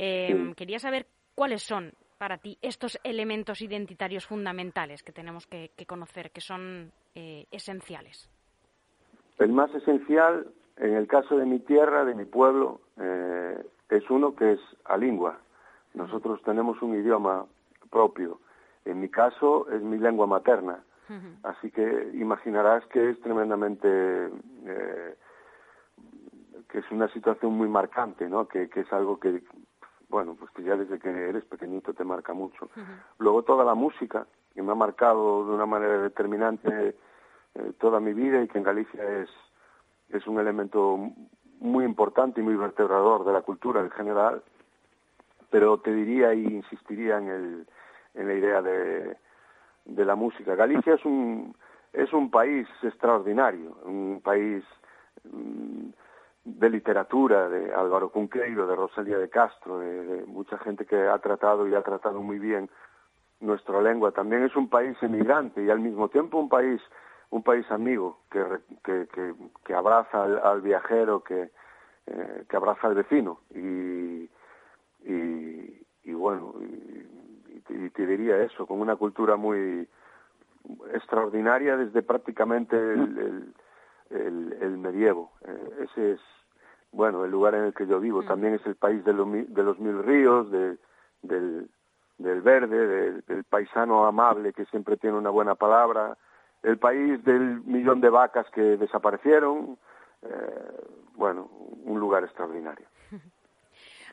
Em, 0.00 0.54
quería 0.54 0.78
saber 0.78 1.06
cuáles 1.34 1.62
son 1.62 1.92
para 2.18 2.38
ti 2.38 2.56
estos 2.62 3.00
elementos 3.02 3.60
identitarios 3.62 4.26
fundamentales 4.26 5.02
que 5.02 5.10
tenemos 5.10 5.46
que, 5.48 5.70
conocer, 5.88 6.30
que 6.30 6.40
son 6.40 6.92
eh, 7.16 7.46
esenciales. 7.50 8.30
El 9.38 9.50
más 9.50 9.74
esencial, 9.74 10.46
en 10.76 10.94
el 10.94 11.08
caso 11.08 11.36
de 11.36 11.46
mi 11.46 11.58
tierra, 11.58 12.04
de 12.04 12.14
mi 12.14 12.24
pueblo, 12.24 12.80
eh, 12.96 13.60
es 13.90 14.08
uno 14.08 14.36
que 14.36 14.52
es 14.52 14.60
a 14.84 14.96
lengua. 14.96 15.40
Nosotros 15.94 16.40
tenemos 16.44 16.80
un 16.80 16.94
idioma 16.94 17.46
propio. 17.90 18.38
En 18.90 19.00
mi 19.00 19.08
caso 19.08 19.68
es 19.70 19.82
mi 19.82 19.98
lengua 19.98 20.26
materna. 20.26 20.84
Así 21.42 21.70
que 21.70 22.10
imaginarás 22.14 22.84
que 22.86 23.10
es 23.10 23.20
tremendamente 23.22 23.88
eh, 24.66 25.16
que 26.68 26.78
es 26.80 26.90
una 26.90 27.08
situación 27.08 27.52
muy 27.52 27.66
marcante, 27.66 28.28
¿no? 28.28 28.46
Que, 28.46 28.68
que 28.68 28.80
es 28.80 28.92
algo 28.92 29.18
que 29.18 29.42
bueno, 30.08 30.36
pues 30.38 30.50
que 30.52 30.62
ya 30.62 30.76
desde 30.76 30.98
que 30.98 31.08
eres 31.08 31.44
pequeñito 31.44 31.92
te 31.92 32.04
marca 32.04 32.32
mucho. 32.32 32.68
Luego 33.18 33.42
toda 33.42 33.64
la 33.64 33.74
música, 33.74 34.26
que 34.54 34.62
me 34.62 34.72
ha 34.72 34.74
marcado 34.74 35.46
de 35.46 35.54
una 35.54 35.66
manera 35.66 35.98
determinante 35.98 36.96
eh, 37.54 37.72
toda 37.78 38.00
mi 38.00 38.14
vida 38.14 38.42
y 38.42 38.48
que 38.48 38.58
en 38.58 38.64
Galicia 38.64 39.02
es, 39.20 39.28
es 40.08 40.26
un 40.26 40.40
elemento 40.40 40.98
muy 41.60 41.84
importante 41.84 42.40
y 42.40 42.44
muy 42.44 42.56
vertebrador 42.56 43.24
de 43.24 43.32
la 43.32 43.42
cultura 43.42 43.80
en 43.80 43.90
general, 43.90 44.42
pero 45.50 45.78
te 45.78 45.92
diría 45.92 46.32
y 46.34 46.44
insistiría 46.46 47.18
en, 47.18 47.28
el, 47.28 47.66
en 48.18 48.28
la 48.28 48.34
idea 48.34 48.62
de, 48.62 49.16
de 49.84 50.04
la 50.04 50.14
música. 50.14 50.54
Galicia 50.54 50.94
es 50.94 51.04
un, 51.04 51.56
es 51.92 52.12
un 52.12 52.30
país 52.30 52.68
extraordinario, 52.82 53.76
un 53.84 54.20
país... 54.22 54.64
Mm, 55.24 55.90
de 56.48 56.70
literatura, 56.70 57.48
de 57.48 57.72
Álvaro 57.74 58.10
Cunqueiro, 58.10 58.66
de 58.66 58.74
Rosalía 58.74 59.18
de 59.18 59.28
Castro, 59.28 59.80
de, 59.80 60.24
mucha 60.26 60.56
gente 60.58 60.86
que 60.86 60.96
ha 60.96 61.18
tratado 61.18 61.68
y 61.68 61.74
ha 61.74 61.82
tratado 61.82 62.22
muy 62.22 62.38
bien 62.38 62.70
nuestra 63.40 63.82
lengua. 63.82 64.12
También 64.12 64.44
es 64.44 64.56
un 64.56 64.68
país 64.68 64.96
emigrante 65.02 65.62
y 65.62 65.70
al 65.70 65.80
mismo 65.80 66.08
tiempo 66.08 66.38
un 66.38 66.48
país 66.48 66.80
un 67.30 67.42
país 67.42 67.70
amigo 67.70 68.20
que, 68.30 68.42
que, 68.82 69.06
que, 69.62 69.74
abraza 69.74 70.24
al, 70.24 70.62
viajero, 70.62 71.22
que, 71.22 71.50
eh, 72.06 72.44
que 72.48 72.56
abraza 72.56 72.86
al 72.86 72.94
vecino. 72.94 73.40
Y, 73.54 74.30
y, 75.04 76.14
bueno, 76.14 76.54
y, 76.62 76.87
te 77.90 78.06
diría 78.06 78.42
eso, 78.42 78.66
con 78.66 78.80
una 78.80 78.96
cultura 78.96 79.36
muy 79.36 79.88
extraordinaria 80.92 81.76
desde 81.76 82.02
prácticamente 82.02 82.76
el, 82.76 83.54
el, 84.10 84.56
el, 84.60 84.78
medievo. 84.78 85.32
Eh, 85.46 85.86
ese 85.90 86.12
es 86.12 86.20
bueno, 86.92 87.24
el 87.24 87.30
lugar 87.30 87.54
en 87.54 87.64
el 87.64 87.74
que 87.74 87.86
yo 87.86 88.00
vivo. 88.00 88.22
Mm. 88.22 88.26
También 88.26 88.54
es 88.54 88.66
el 88.66 88.76
país 88.76 89.04
de, 89.04 89.12
de 89.12 89.62
los 89.62 89.78
mil 89.78 90.02
ríos, 90.02 90.50
de, 90.50 90.78
del, 91.22 91.68
del 92.18 92.42
verde, 92.42 93.22
del, 93.26 93.44
paisano 93.44 94.06
amable 94.06 94.52
que 94.52 94.64
siempre 94.66 94.96
tiene 94.96 95.16
una 95.16 95.30
buena 95.30 95.54
palabra, 95.54 96.16
el 96.62 96.78
país 96.78 97.22
del 97.24 97.62
millón 97.62 98.00
de 98.00 98.10
vacas 98.10 98.48
que 98.50 98.76
desaparecieron. 98.76 99.78
Eh, 100.22 100.86
bueno, 101.14 101.48
un 101.84 102.00
lugar 102.00 102.24
extraordinario. 102.24 102.86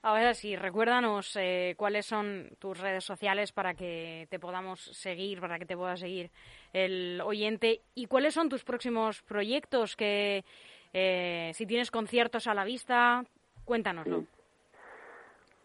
Ahora 0.05 0.35
sí, 0.35 0.55
recuérdanos 0.55 1.35
eh, 1.35 1.73
cuáles 1.77 2.05
son 2.05 2.51
tus 2.59 2.79
redes 2.79 3.03
sociales 3.03 3.51
para 3.51 3.73
que 3.73 4.27
te 4.29 4.37
podamos 4.37 4.79
seguir, 4.79 5.41
para 5.41 5.57
que 5.57 5.65
te 5.65 5.75
pueda 5.75 5.97
seguir 5.97 6.29
el 6.73 7.19
oyente 7.25 7.81
y 7.95 8.05
cuáles 8.05 8.35
son 8.35 8.47
tus 8.47 8.63
próximos 8.63 9.23
proyectos 9.23 9.95
que 9.95 10.45
eh, 10.93 11.49
si 11.55 11.65
tienes 11.65 11.89
conciertos 11.89 12.45
a 12.45 12.53
la 12.53 12.65
vista, 12.65 13.25
cuéntanoslo. 13.65 14.25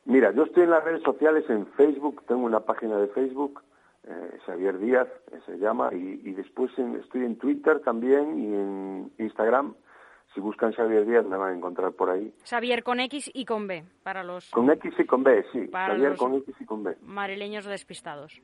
Mira, 0.06 0.32
yo 0.32 0.44
estoy 0.44 0.62
en 0.62 0.70
las 0.70 0.84
redes 0.84 1.02
sociales, 1.02 1.44
en 1.50 1.66
Facebook, 1.74 2.24
tengo 2.26 2.46
una 2.46 2.60
página 2.60 2.96
de 2.96 3.08
Facebook, 3.08 3.62
eh, 4.04 4.38
Xavier 4.46 4.78
Díaz 4.78 5.08
eh, 5.32 5.40
se 5.44 5.58
llama, 5.58 5.90
y, 5.92 6.32
después 6.32 6.70
estoy 6.78 7.26
en 7.26 7.36
Twitter 7.36 7.80
también 7.80 8.40
y 8.40 8.54
en 8.54 9.12
Instagram. 9.18 9.74
Si 10.34 10.40
buscan 10.40 10.72
Xavier 10.72 11.06
Díaz 11.06 11.26
me 11.26 11.36
van 11.36 11.54
a 11.54 11.56
encontrar 11.56 11.92
por 11.92 12.10
ahí. 12.10 12.32
Xavier 12.44 12.82
con 12.82 13.00
X 13.00 13.30
y 13.34 13.44
con 13.44 13.66
B, 13.66 13.84
para 14.02 14.22
los... 14.22 14.50
Con 14.50 14.70
X 14.70 14.94
y 14.98 15.04
con 15.04 15.24
B, 15.24 15.44
sí. 15.52 15.68
Xavier 15.72 16.16
con 16.16 16.34
X 16.34 16.54
y 16.60 16.64
con 16.64 16.84
B. 16.84 16.96
Madrileños 17.02 17.64
despistados. 17.64 18.40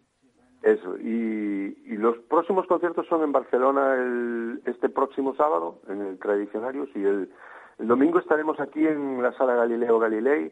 Eso, 0.62 0.96
y, 0.98 1.78
y, 1.84 1.96
los 1.96 2.18
próximos 2.18 2.66
conciertos 2.66 3.06
son 3.06 3.22
en 3.22 3.30
Barcelona 3.30 3.94
el, 3.94 4.62
este 4.64 4.88
próximo 4.88 5.34
sábado, 5.36 5.80
en 5.86 6.00
el 6.00 6.18
Tradicionarios, 6.18 6.88
y 6.96 7.04
el, 7.04 7.30
el 7.78 7.86
domingo 7.86 8.18
estaremos 8.18 8.58
aquí 8.58 8.84
en 8.84 9.22
la 9.22 9.32
Sala 9.34 9.54
Galileo 9.54 9.98
Galilei, 9.98 10.50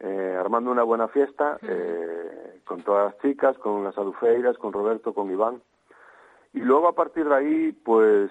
eh, 0.00 0.36
armando 0.38 0.70
una 0.70 0.82
buena 0.82 1.08
fiesta, 1.08 1.58
eh, 1.62 2.60
con 2.64 2.82
todas 2.82 3.12
las 3.12 3.22
chicas, 3.22 3.56
con 3.58 3.84
las 3.84 3.96
adufeiras, 3.96 4.58
con 4.58 4.72
Roberto, 4.72 5.14
con 5.14 5.30
Iván. 5.30 5.62
Y 6.52 6.60
luego 6.60 6.88
a 6.88 6.94
partir 6.94 7.26
de 7.26 7.34
ahí, 7.34 7.72
pues 7.72 8.30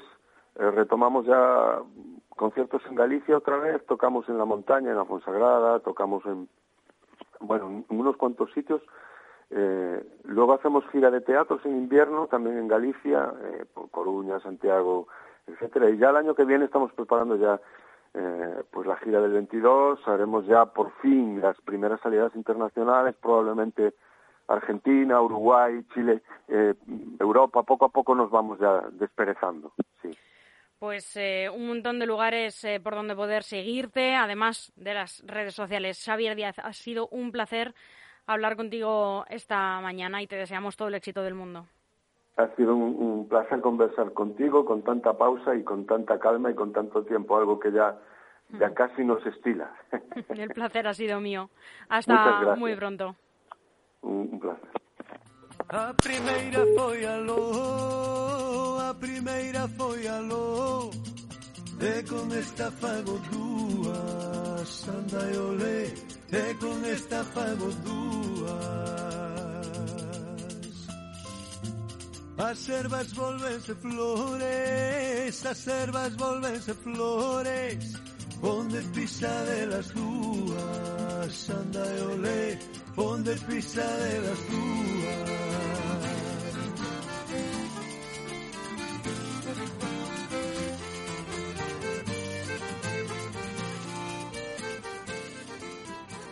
eh, 0.56 0.72
retomamos 0.72 1.26
ya 1.26 1.82
conciertos 2.36 2.82
en 2.88 2.96
Galicia 2.96 3.38
otra 3.38 3.58
vez, 3.58 3.86
tocamos 3.86 4.28
en 4.30 4.38
la 4.38 4.46
montaña, 4.46 4.92
en 4.92 4.98
la 4.98 5.06
Fonsagrada, 5.06 5.80
tocamos 5.80 6.26
en, 6.26 6.48
bueno, 7.40 7.84
en 7.90 8.00
unos 8.00 8.18
cuantos 8.18 8.52
sitios, 8.54 8.82
eh, 9.50 10.04
luego 10.24 10.54
hacemos 10.54 10.84
gira 10.92 11.12
de 11.12 11.22
teatros 11.22 11.64
en 11.66 11.78
invierno, 11.78 12.28
también 12.28 12.58
en 12.58 12.68
Galicia, 12.68 13.34
eh, 13.44 13.66
por 13.74 13.90
Coruña, 13.92 14.40
Santiago, 14.40 15.08
etcétera. 15.48 15.90
Y 15.90 15.98
ya 15.98 16.10
el 16.10 16.18
año 16.18 16.36
que 16.36 16.46
viene 16.46 16.66
estamos 16.66 16.92
preparando 16.94 17.36
ya 17.36 17.60
eh, 18.16 18.64
pues 18.70 18.88
la 18.88 18.98
gira 18.98 19.22
del 19.22 19.34
22, 19.34 20.08
haremos 20.08 20.46
ya 20.46 20.66
por 20.66 20.92
fin 21.02 21.42
las 21.42 21.60
primeras 21.62 22.00
salidas 22.02 22.36
internacionales, 22.36 23.16
probablemente 23.22 23.94
Argentina, 24.48 25.22
Uruguay, 25.22 25.84
Chile, 25.94 26.22
eh, 26.48 26.76
Europa, 27.20 27.64
poco 27.64 27.86
a 27.86 27.90
poco 27.90 28.14
nos 28.14 28.30
vamos 28.30 28.60
ya 28.60 28.82
desperezando, 28.92 29.72
sí. 30.02 30.12
Pues 30.84 31.16
eh, 31.16 31.50
un 31.50 31.68
montón 31.68 31.98
de 31.98 32.06
lugares 32.06 32.62
eh, 32.66 32.82
por 32.84 32.94
donde 32.94 33.16
poder 33.16 33.44
seguirte, 33.44 34.16
además 34.16 34.74
de 34.76 34.94
las 34.94 35.24
redes 35.26 35.56
sociales. 35.56 36.04
Xavier 36.04 36.36
Díaz, 36.36 36.60
ha 36.60 36.74
sido 36.74 37.08
un 37.08 37.32
placer 37.32 37.74
hablar 38.28 38.58
contigo 38.58 39.24
esta 39.30 39.80
mañana 39.80 40.22
y 40.22 40.28
te 40.28 40.36
deseamos 40.36 40.76
todo 40.76 40.90
el 40.90 40.96
éxito 40.96 41.24
del 41.24 41.36
mundo. 41.36 41.68
Ha 42.36 42.54
sido 42.58 42.76
un, 42.76 43.30
placer 43.30 43.62
conversar 43.62 44.12
contigo 44.12 44.66
con 44.66 44.84
tanta 44.84 45.18
pausa 45.18 45.56
y 45.56 45.64
con 45.64 45.86
tanta 45.86 46.20
calma 46.20 46.52
y 46.52 46.54
con 46.54 46.74
tanto 46.74 47.06
tiempo, 47.06 47.38
algo 47.38 47.62
que 47.62 47.72
ya, 47.72 47.98
ya 48.50 48.74
casi 48.74 49.06
nos 49.06 49.26
estila. 49.26 49.74
el 50.36 50.50
placer 50.50 50.86
ha 50.86 50.94
sido 50.94 51.22
mío. 51.22 51.50
Hasta 51.88 52.58
muy 52.58 52.76
pronto. 52.76 53.16
Un, 54.02 54.38
placer. 54.38 54.70
A 55.70 55.94
e 61.84 62.04
con 62.04 62.32
esta 62.32 62.72
fago 62.72 63.20
dúas, 63.30 64.88
anda 64.88 65.32
e 65.32 65.38
olé, 65.38 65.94
e 66.32 66.54
con 66.56 66.86
esta 66.86 67.24
fago 67.26 67.70
dúas. 67.84 68.54
As 72.38 72.70
ervas 72.70 73.12
volvense 73.14 73.76
flores, 73.76 75.46
as 75.46 75.68
ervas 75.68 76.16
volvense 76.16 76.74
flores, 76.74 77.94
onde 78.42 78.82
pisa 78.94 79.44
de 79.44 79.66
las 79.66 79.88
dúas, 79.90 81.50
anda 81.50 81.86
e 81.86 82.02
olé, 82.02 82.60
onde 82.98 83.36
pisa 83.48 83.82
de 83.82 84.20
las 84.22 84.40
dúas. 84.50 85.43